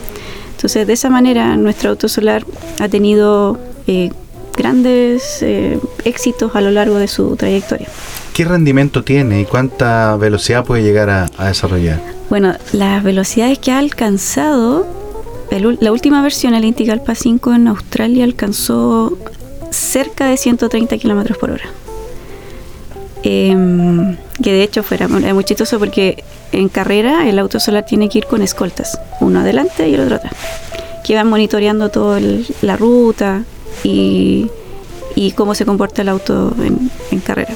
[0.52, 2.46] Entonces, de esa manera, nuestro auto solar
[2.80, 3.58] ha tenido
[3.88, 4.12] eh,
[4.56, 7.88] grandes eh, éxitos a lo largo de su trayectoria.
[8.36, 12.00] ¿Qué rendimiento tiene y cuánta velocidad puede llegar a, desarrollar?
[12.30, 14.86] Bueno, las velocidades que ha alcanzado,
[15.60, 19.18] la última versión, el Intigalpa 5 en Australia, alcanzó
[19.70, 21.66] cerca de 130 kilómetros por hora.
[23.24, 28.18] Em, que de hecho fuera muy chistoso porque en carrera el auto solar tiene que
[28.18, 30.34] ir con escoltas, uno adelante y el otro atrás,
[31.04, 32.20] que van monitoreando toda
[32.62, 33.44] la ruta,
[33.84, 34.50] y,
[35.36, 36.54] cómo se comporta el auto
[37.12, 37.54] en, carrera.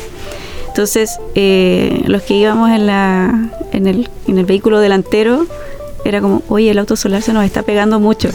[0.68, 5.46] Entonces, eh, los que íbamos en, la, en, el, en el vehículo delantero,
[6.06, 8.30] era como, oye, el auto solar se nos está pegando mucho.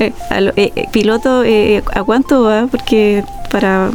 [0.00, 0.12] Eh,
[0.56, 1.44] eh, piloto,
[1.94, 2.66] ¿a cuánto va?
[2.66, 3.90] Porque para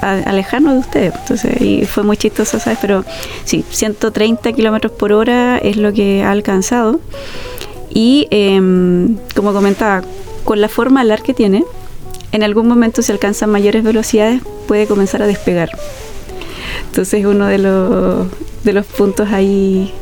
[0.00, 1.12] alejarnos de usted.
[1.20, 2.78] Entonces, y fue muy chistoso, ¿sabes?
[2.80, 3.04] Pero
[3.44, 7.00] sí, 130 kilómetros por hora es lo que ha alcanzado.
[7.90, 10.02] Y em, como comentaba,
[10.44, 11.64] con la forma alar que tiene,
[12.32, 15.70] en algún momento si alcanzan mayores velocidades puede comenzar a despegar.
[16.88, 18.26] Entonces uno de los,
[18.64, 19.92] de los puntos ahí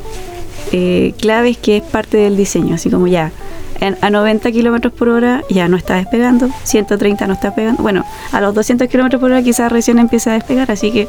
[0.70, 3.32] eh, claves que es parte del diseño, así como ya
[4.00, 8.40] a 90 kilómetros por hora ya no está despegando, 130 no está pegando, bueno, a
[8.40, 11.08] los 200 kilómetros por hora quizás recién empieza a despegar, así que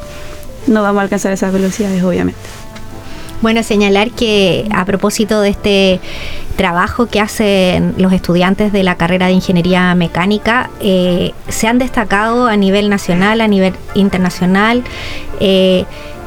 [0.66, 2.40] no vamos a alcanzar esas velocidades obviamente.
[3.44, 6.00] Bueno, señalar que a propósito de este
[6.56, 12.48] trabajo que hacen los estudiantes de la carrera de ingeniería mecánica, eh, se han destacado
[12.48, 14.82] a nivel nacional, a nivel internacional.
[15.42, 15.84] Eh,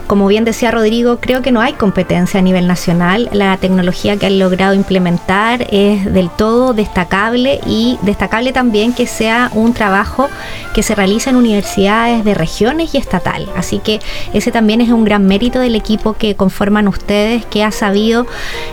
[0.06, 3.28] como bien decía Rodrigo, creo que no hay competencia a nivel nacional.
[3.32, 9.50] La tecnología que han logrado implementar es del todo destacable y destacable también que sea
[9.54, 10.28] un trabajo
[10.74, 13.48] que se realiza en universidades de regiones y estatal.
[13.56, 14.00] Así que
[14.32, 18.26] ese también es un gran mérito del equipo que conforman ustedes, que ha sabido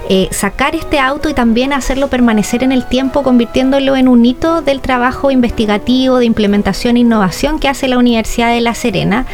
[0.10, 4.62] eh, sacar este auto y también hacerlo permanecer en el tiempo, convirtiéndolo en un hito
[4.62, 9.26] del trabajo investigativo, de implementación e innovación que hace la Universidad de La Serena.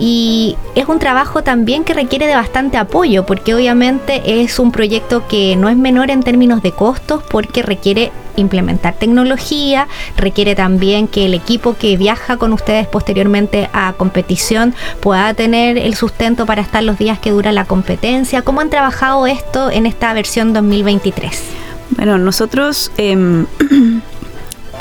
[0.00, 5.26] Y es un trabajo también que requiere de bastante apoyo, porque obviamente es un proyecto
[5.28, 11.24] que no es menor en términos de costos, porque requiere implementar tecnología, requiere también que
[11.24, 16.82] el equipo que viaja con ustedes posteriormente a competición pueda tener el sustento para estar
[16.82, 18.42] los días que dura la competencia.
[18.42, 21.42] ¿Cómo han trabajado esto en esta versión 2023?
[21.90, 23.46] Bueno, nosotros em,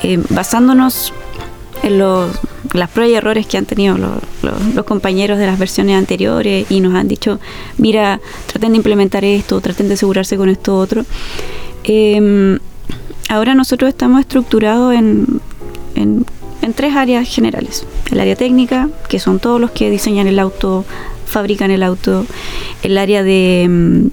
[0.03, 1.13] em, basándonos
[1.85, 2.37] en los
[2.75, 6.93] las pruebas y errores que han tenido los, compañeros de las versiones anteriores y nos
[6.93, 7.39] han dicho,
[7.77, 11.05] mira, traten de implementar esto, traten de asegurarse con esto otro.
[11.83, 12.59] Em,
[13.29, 15.41] ahora nosotros estamos estructurados en,
[15.95, 16.25] en,
[16.75, 17.85] tres áreas generales.
[18.11, 20.83] El área técnica, que son todos los que diseñan el auto,
[21.27, 22.25] fabrican el auto.
[22.83, 24.09] El área de em,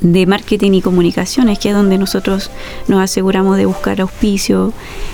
[0.00, 2.50] de marketing y comunicaciones, que es donde nosotros
[2.88, 4.72] nos aseguramos de buscar auspicio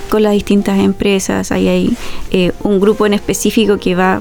[0.08, 1.50] con las distintas empresas.
[1.52, 1.96] Ahí hay
[2.30, 4.20] eh, un grupo en específico que va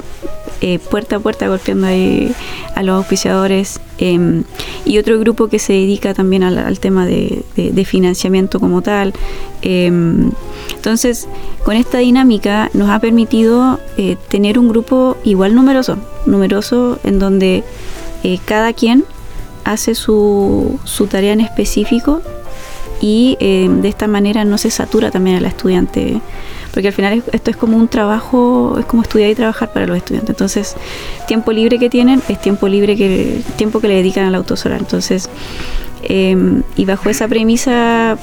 [0.62, 4.44] eh, puerta a puerta golpeando a los auspiciadores em,
[4.86, 7.44] y otro grupo que se dedica también al, tema de,
[7.86, 9.14] financiamiento como tal.
[9.62, 10.32] Em,
[10.76, 11.28] entonces,
[11.64, 17.64] con esta dinámica nos ha permitido eh, tener un grupo igual numeroso, numeroso en donde
[18.48, 19.06] cada quien
[19.66, 22.22] hace su, su tarea en específico
[23.02, 26.22] y eh, de esta manera no se satura también a la estudiante,
[26.74, 29.98] porque al final esto es como un trabajo, es como estudiar y trabajar para los
[29.98, 30.30] estudiantes.
[30.30, 30.76] Entonces,
[31.28, 34.80] tiempo libre que tienen es tiempo libre que tiempo que le dedican al auto solar.
[34.80, 35.30] Entonces,
[36.04, 38.18] em, y bajo esa premisa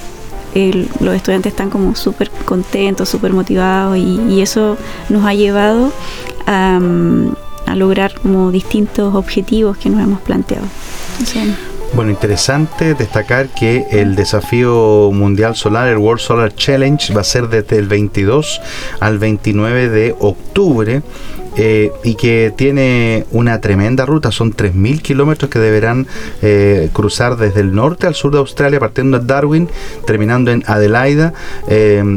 [1.01, 4.77] los estudiantes están como súper contentos, súper motivados y, eso
[5.09, 5.93] nos ha llevado
[6.47, 6.79] a,
[7.73, 10.67] a lograr como distintos objetivos que nos hemos planteado.
[11.95, 17.49] Bueno, interesante destacar que el desafío mundial solar, el World Solar Challenge, va a ser
[17.49, 18.61] desde el 22
[19.01, 21.03] al 29 de octubre
[21.57, 26.07] eh, y que tiene una tremenda ruta, son 3.000 kilómetros que deberán
[26.41, 29.69] eh, cruzar desde el norte al sur de Australia, partiendo de Darwin,
[30.07, 31.33] terminando en Adelaida.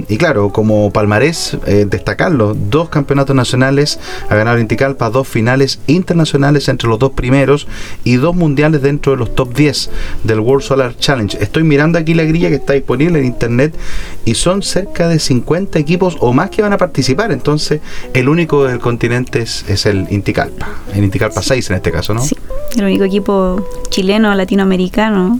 [0.07, 1.57] y claro, como palmarés,
[1.87, 3.99] destacarlo, dos campeonatos nacionales
[4.29, 7.67] ha ganado Inticalpa, dos finales internacionales entre los dos primeros
[8.03, 9.89] y dos mundiales dentro de los top 10
[10.23, 11.37] del World Solar Challenge.
[11.41, 13.75] Estoy mirando aquí la grilla que está disponible en internet
[14.23, 17.31] y son cerca de 50 equipos o más que van a participar.
[17.31, 17.81] Entonces,
[18.13, 22.21] el único del continente es, el Inticalpa, el Inticalpa 6 en este caso, ¿no?
[22.21, 22.35] Sí,
[22.77, 25.39] el único equipo chileno, latinoamericano.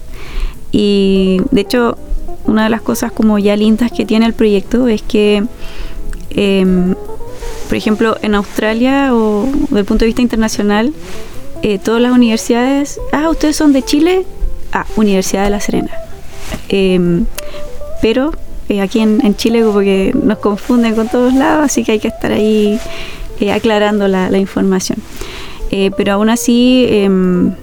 [0.72, 1.98] Y de hecho,
[2.46, 5.44] una de las cosas como ya lindas que tiene el proyecto es que,
[6.32, 6.96] em,
[7.68, 10.94] por ejemplo, en Australia o desde el punto de vista internacional,
[11.62, 14.26] eh, todas las universidades, ah, ustedes son de Chile,
[14.74, 15.92] ah, Universidad de La Serena.
[16.70, 17.26] Em,
[18.02, 18.32] pero
[18.70, 22.08] eh, aquí en, Chile como que nos confunden con todos lados, así que hay que
[22.08, 22.80] estar ahí
[23.40, 25.00] eh, aclarando la, información.
[25.72, 27.54] Eh, pero aún así, em,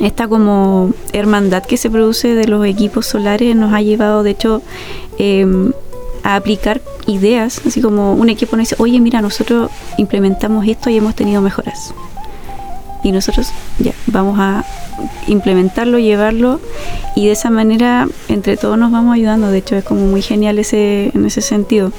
[0.00, 4.62] esta como hermandad que se produce de los equipos solares nos ha llevado, de hecho,
[5.18, 5.72] em,
[6.22, 10.96] a aplicar ideas, así como un equipo nos dice, oye, mira, nosotros implementamos esto y
[10.96, 11.92] hemos tenido mejoras.
[13.02, 14.64] Y nosotros ya vamos a
[15.26, 16.60] implementarlo, llevarlo
[17.16, 19.50] y de esa manera entre todos nos vamos ayudando.
[19.50, 21.92] De hecho es como muy genial ese, en ese sentido.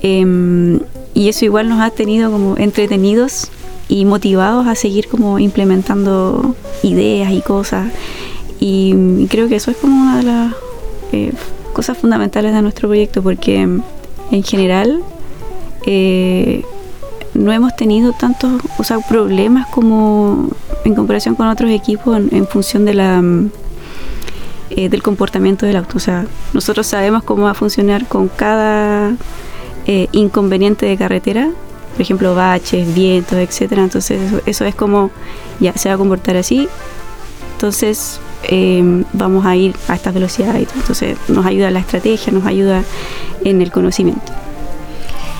[0.00, 0.80] Em,
[1.14, 3.50] y eso igual nos ha tenido como entretenidos
[3.88, 7.88] y motivados a seguir como implementando ideas y cosas.
[8.60, 10.54] Y, creo que eso es como una de las
[11.12, 11.32] eh,
[11.72, 15.02] cosas fundamentales de nuestro proyecto porque en general
[15.84, 16.62] eh,
[17.34, 20.48] no hemos tenido tantos o sea, problemas como
[20.84, 23.50] en comparación con otros equipos en, función de la mm,
[24.70, 25.96] eh, del comportamiento del auto.
[25.96, 29.12] O sea, nosotros sabemos cómo va a funcionar con cada
[29.86, 31.50] eh, inconveniente de carretera,
[31.92, 33.82] por ejemplo, baches, vientos, etcétera.
[33.82, 35.10] Entonces, eso, es como
[35.60, 36.68] ya se va a comportar así.
[37.54, 42.46] Entonces, em, vamos a ir a esta velocidad y Entonces, nos ayuda la estrategia, nos
[42.46, 42.82] ayuda
[43.44, 44.32] en el conocimiento.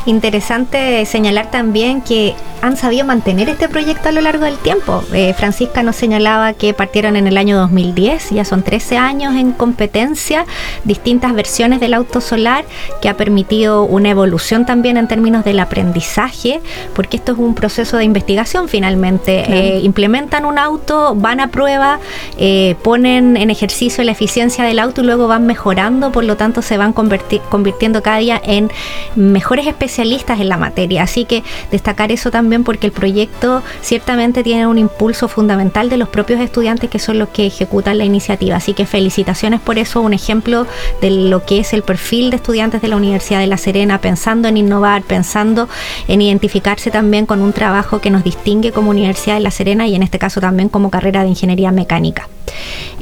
[0.05, 5.03] Interesante señalar también que han sabido mantener este proyecto a lo largo del tiempo.
[5.13, 9.51] Eh, Francisca nos señalaba que partieron en el año 2010, ya son 13 años en
[9.51, 10.47] competencia,
[10.85, 12.65] distintas versiones del auto solar,
[13.03, 16.61] que ha permitido una evolución también en términos del aprendizaje,
[16.95, 19.43] porque esto es un proceso de investigación finalmente.
[19.49, 21.99] Eh, implementan un auto, van a prueba,
[22.39, 26.63] eh, ponen en ejercicio la eficiencia del auto y luego van mejorando, por lo tanto
[26.63, 28.71] se van convirtiendo cada día en
[29.17, 31.03] mejores especialistas en la materia.
[31.03, 36.09] Así que destacar eso también porque el proyecto ciertamente tiene un impulso fundamental de los
[36.09, 38.57] propios estudiantes que son los que ejecutan la iniciativa.
[38.57, 40.67] Así que felicitaciones por eso, un ejemplo
[41.01, 44.49] de lo que es el perfil de estudiantes de la Universidad de La Serena, pensando
[44.49, 45.69] en innovar, pensando
[46.09, 49.95] en identificarse también con un trabajo que nos distingue como Universidad de La Serena y
[49.95, 52.29] en este caso también como carrera de ingeniería mecánica.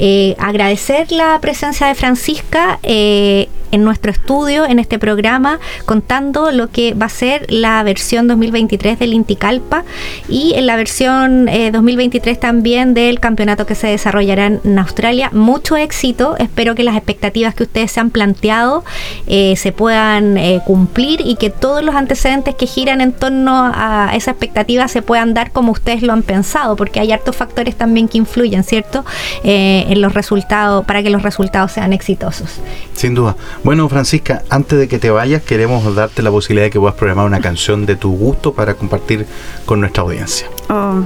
[0.02, 6.70] Eh, agradecer la presencia de Francisca eh, en nuestro estudio, en este programa, contando lo
[6.70, 9.85] que va a ser la versión 2023 del Inticalpa
[10.28, 15.28] y en la versión 2023 eh, también del campeonato que se desarrollará en Australia.
[15.32, 18.82] Mucho éxito, espero que las expectativas que ustedes se han planteado
[19.28, 24.89] se puedan cumplir y que todos los antecedentes que giran en torno a esa expectativa
[24.89, 28.64] se puedan dar como ustedes lo han pensado, porque hay hartos factores también que influyen,
[28.64, 29.05] ¿cierto?
[29.43, 32.61] Eh, en los resultados, para que los resultados sean exitosos.
[32.93, 33.37] Sin duda.
[33.65, 37.25] Bueno, Francisca, antes de que te vayas, queremos darte la posibilidad de que puedas programar
[37.25, 39.27] una canción de tu gusto para compartir
[39.65, 40.47] con nuestra audiencia.
[40.69, 41.01] Oh,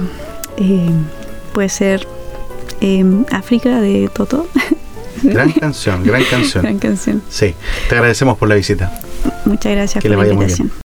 [0.57, 0.89] eh,
[1.53, 2.05] puede ser
[2.81, 4.47] em, África de Toto.
[5.23, 6.61] Gran canción, gran canción.
[6.61, 7.23] Gran canción.
[7.29, 7.55] Sí,
[7.87, 8.91] te agradecemos por la visita.
[9.45, 10.84] Muchas gracias por la invitación.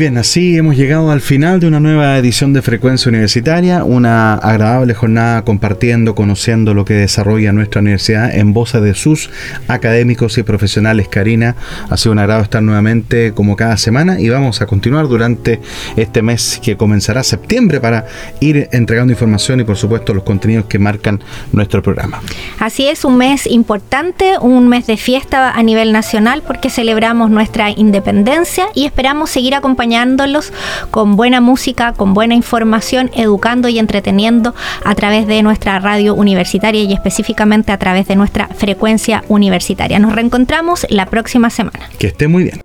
[0.00, 4.94] Bien, así hemos llegado al final de una nueva edición de Frecuencia Universitaria, una agradable
[4.94, 9.28] jornada compartiendo, conociendo lo que desarrolla nuestra universidad en voz de sus
[9.68, 11.08] académicos y profesionales.
[11.08, 11.54] Karina,
[11.90, 15.60] ha sido un agrado estar nuevamente como cada semana y vamos a continuar durante
[15.96, 18.06] este mes que comenzará septiembre para
[18.40, 21.20] ir entregando información y por supuesto los contenidos que marcan
[21.52, 22.22] nuestro programa.
[22.58, 27.68] Así es, un mes importante, un mes de fiesta a nivel nacional porque celebramos nuestra
[27.68, 29.54] independencia y esperamos seguir
[29.90, 30.52] acompañándolos
[30.90, 34.54] con buena música, con buena información, educando y entreteniendo
[34.84, 39.98] a través de nuestra radio universitaria y específicamente a través de nuestra frecuencia universitaria.
[39.98, 41.80] Nos reencontramos la próxima semana.
[41.98, 42.60] Que esté muy bien.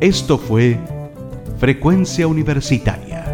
[0.00, 0.78] Esto fue
[1.58, 3.24] Frecuencia Universitaria.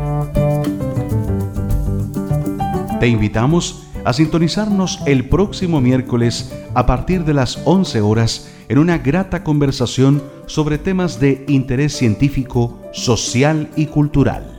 [3.01, 8.99] Te invitamos a sintonizarnos el próximo miércoles a partir de las 11 horas en una
[8.99, 14.54] grata conversación sobre temas de interés científico, social y cultural.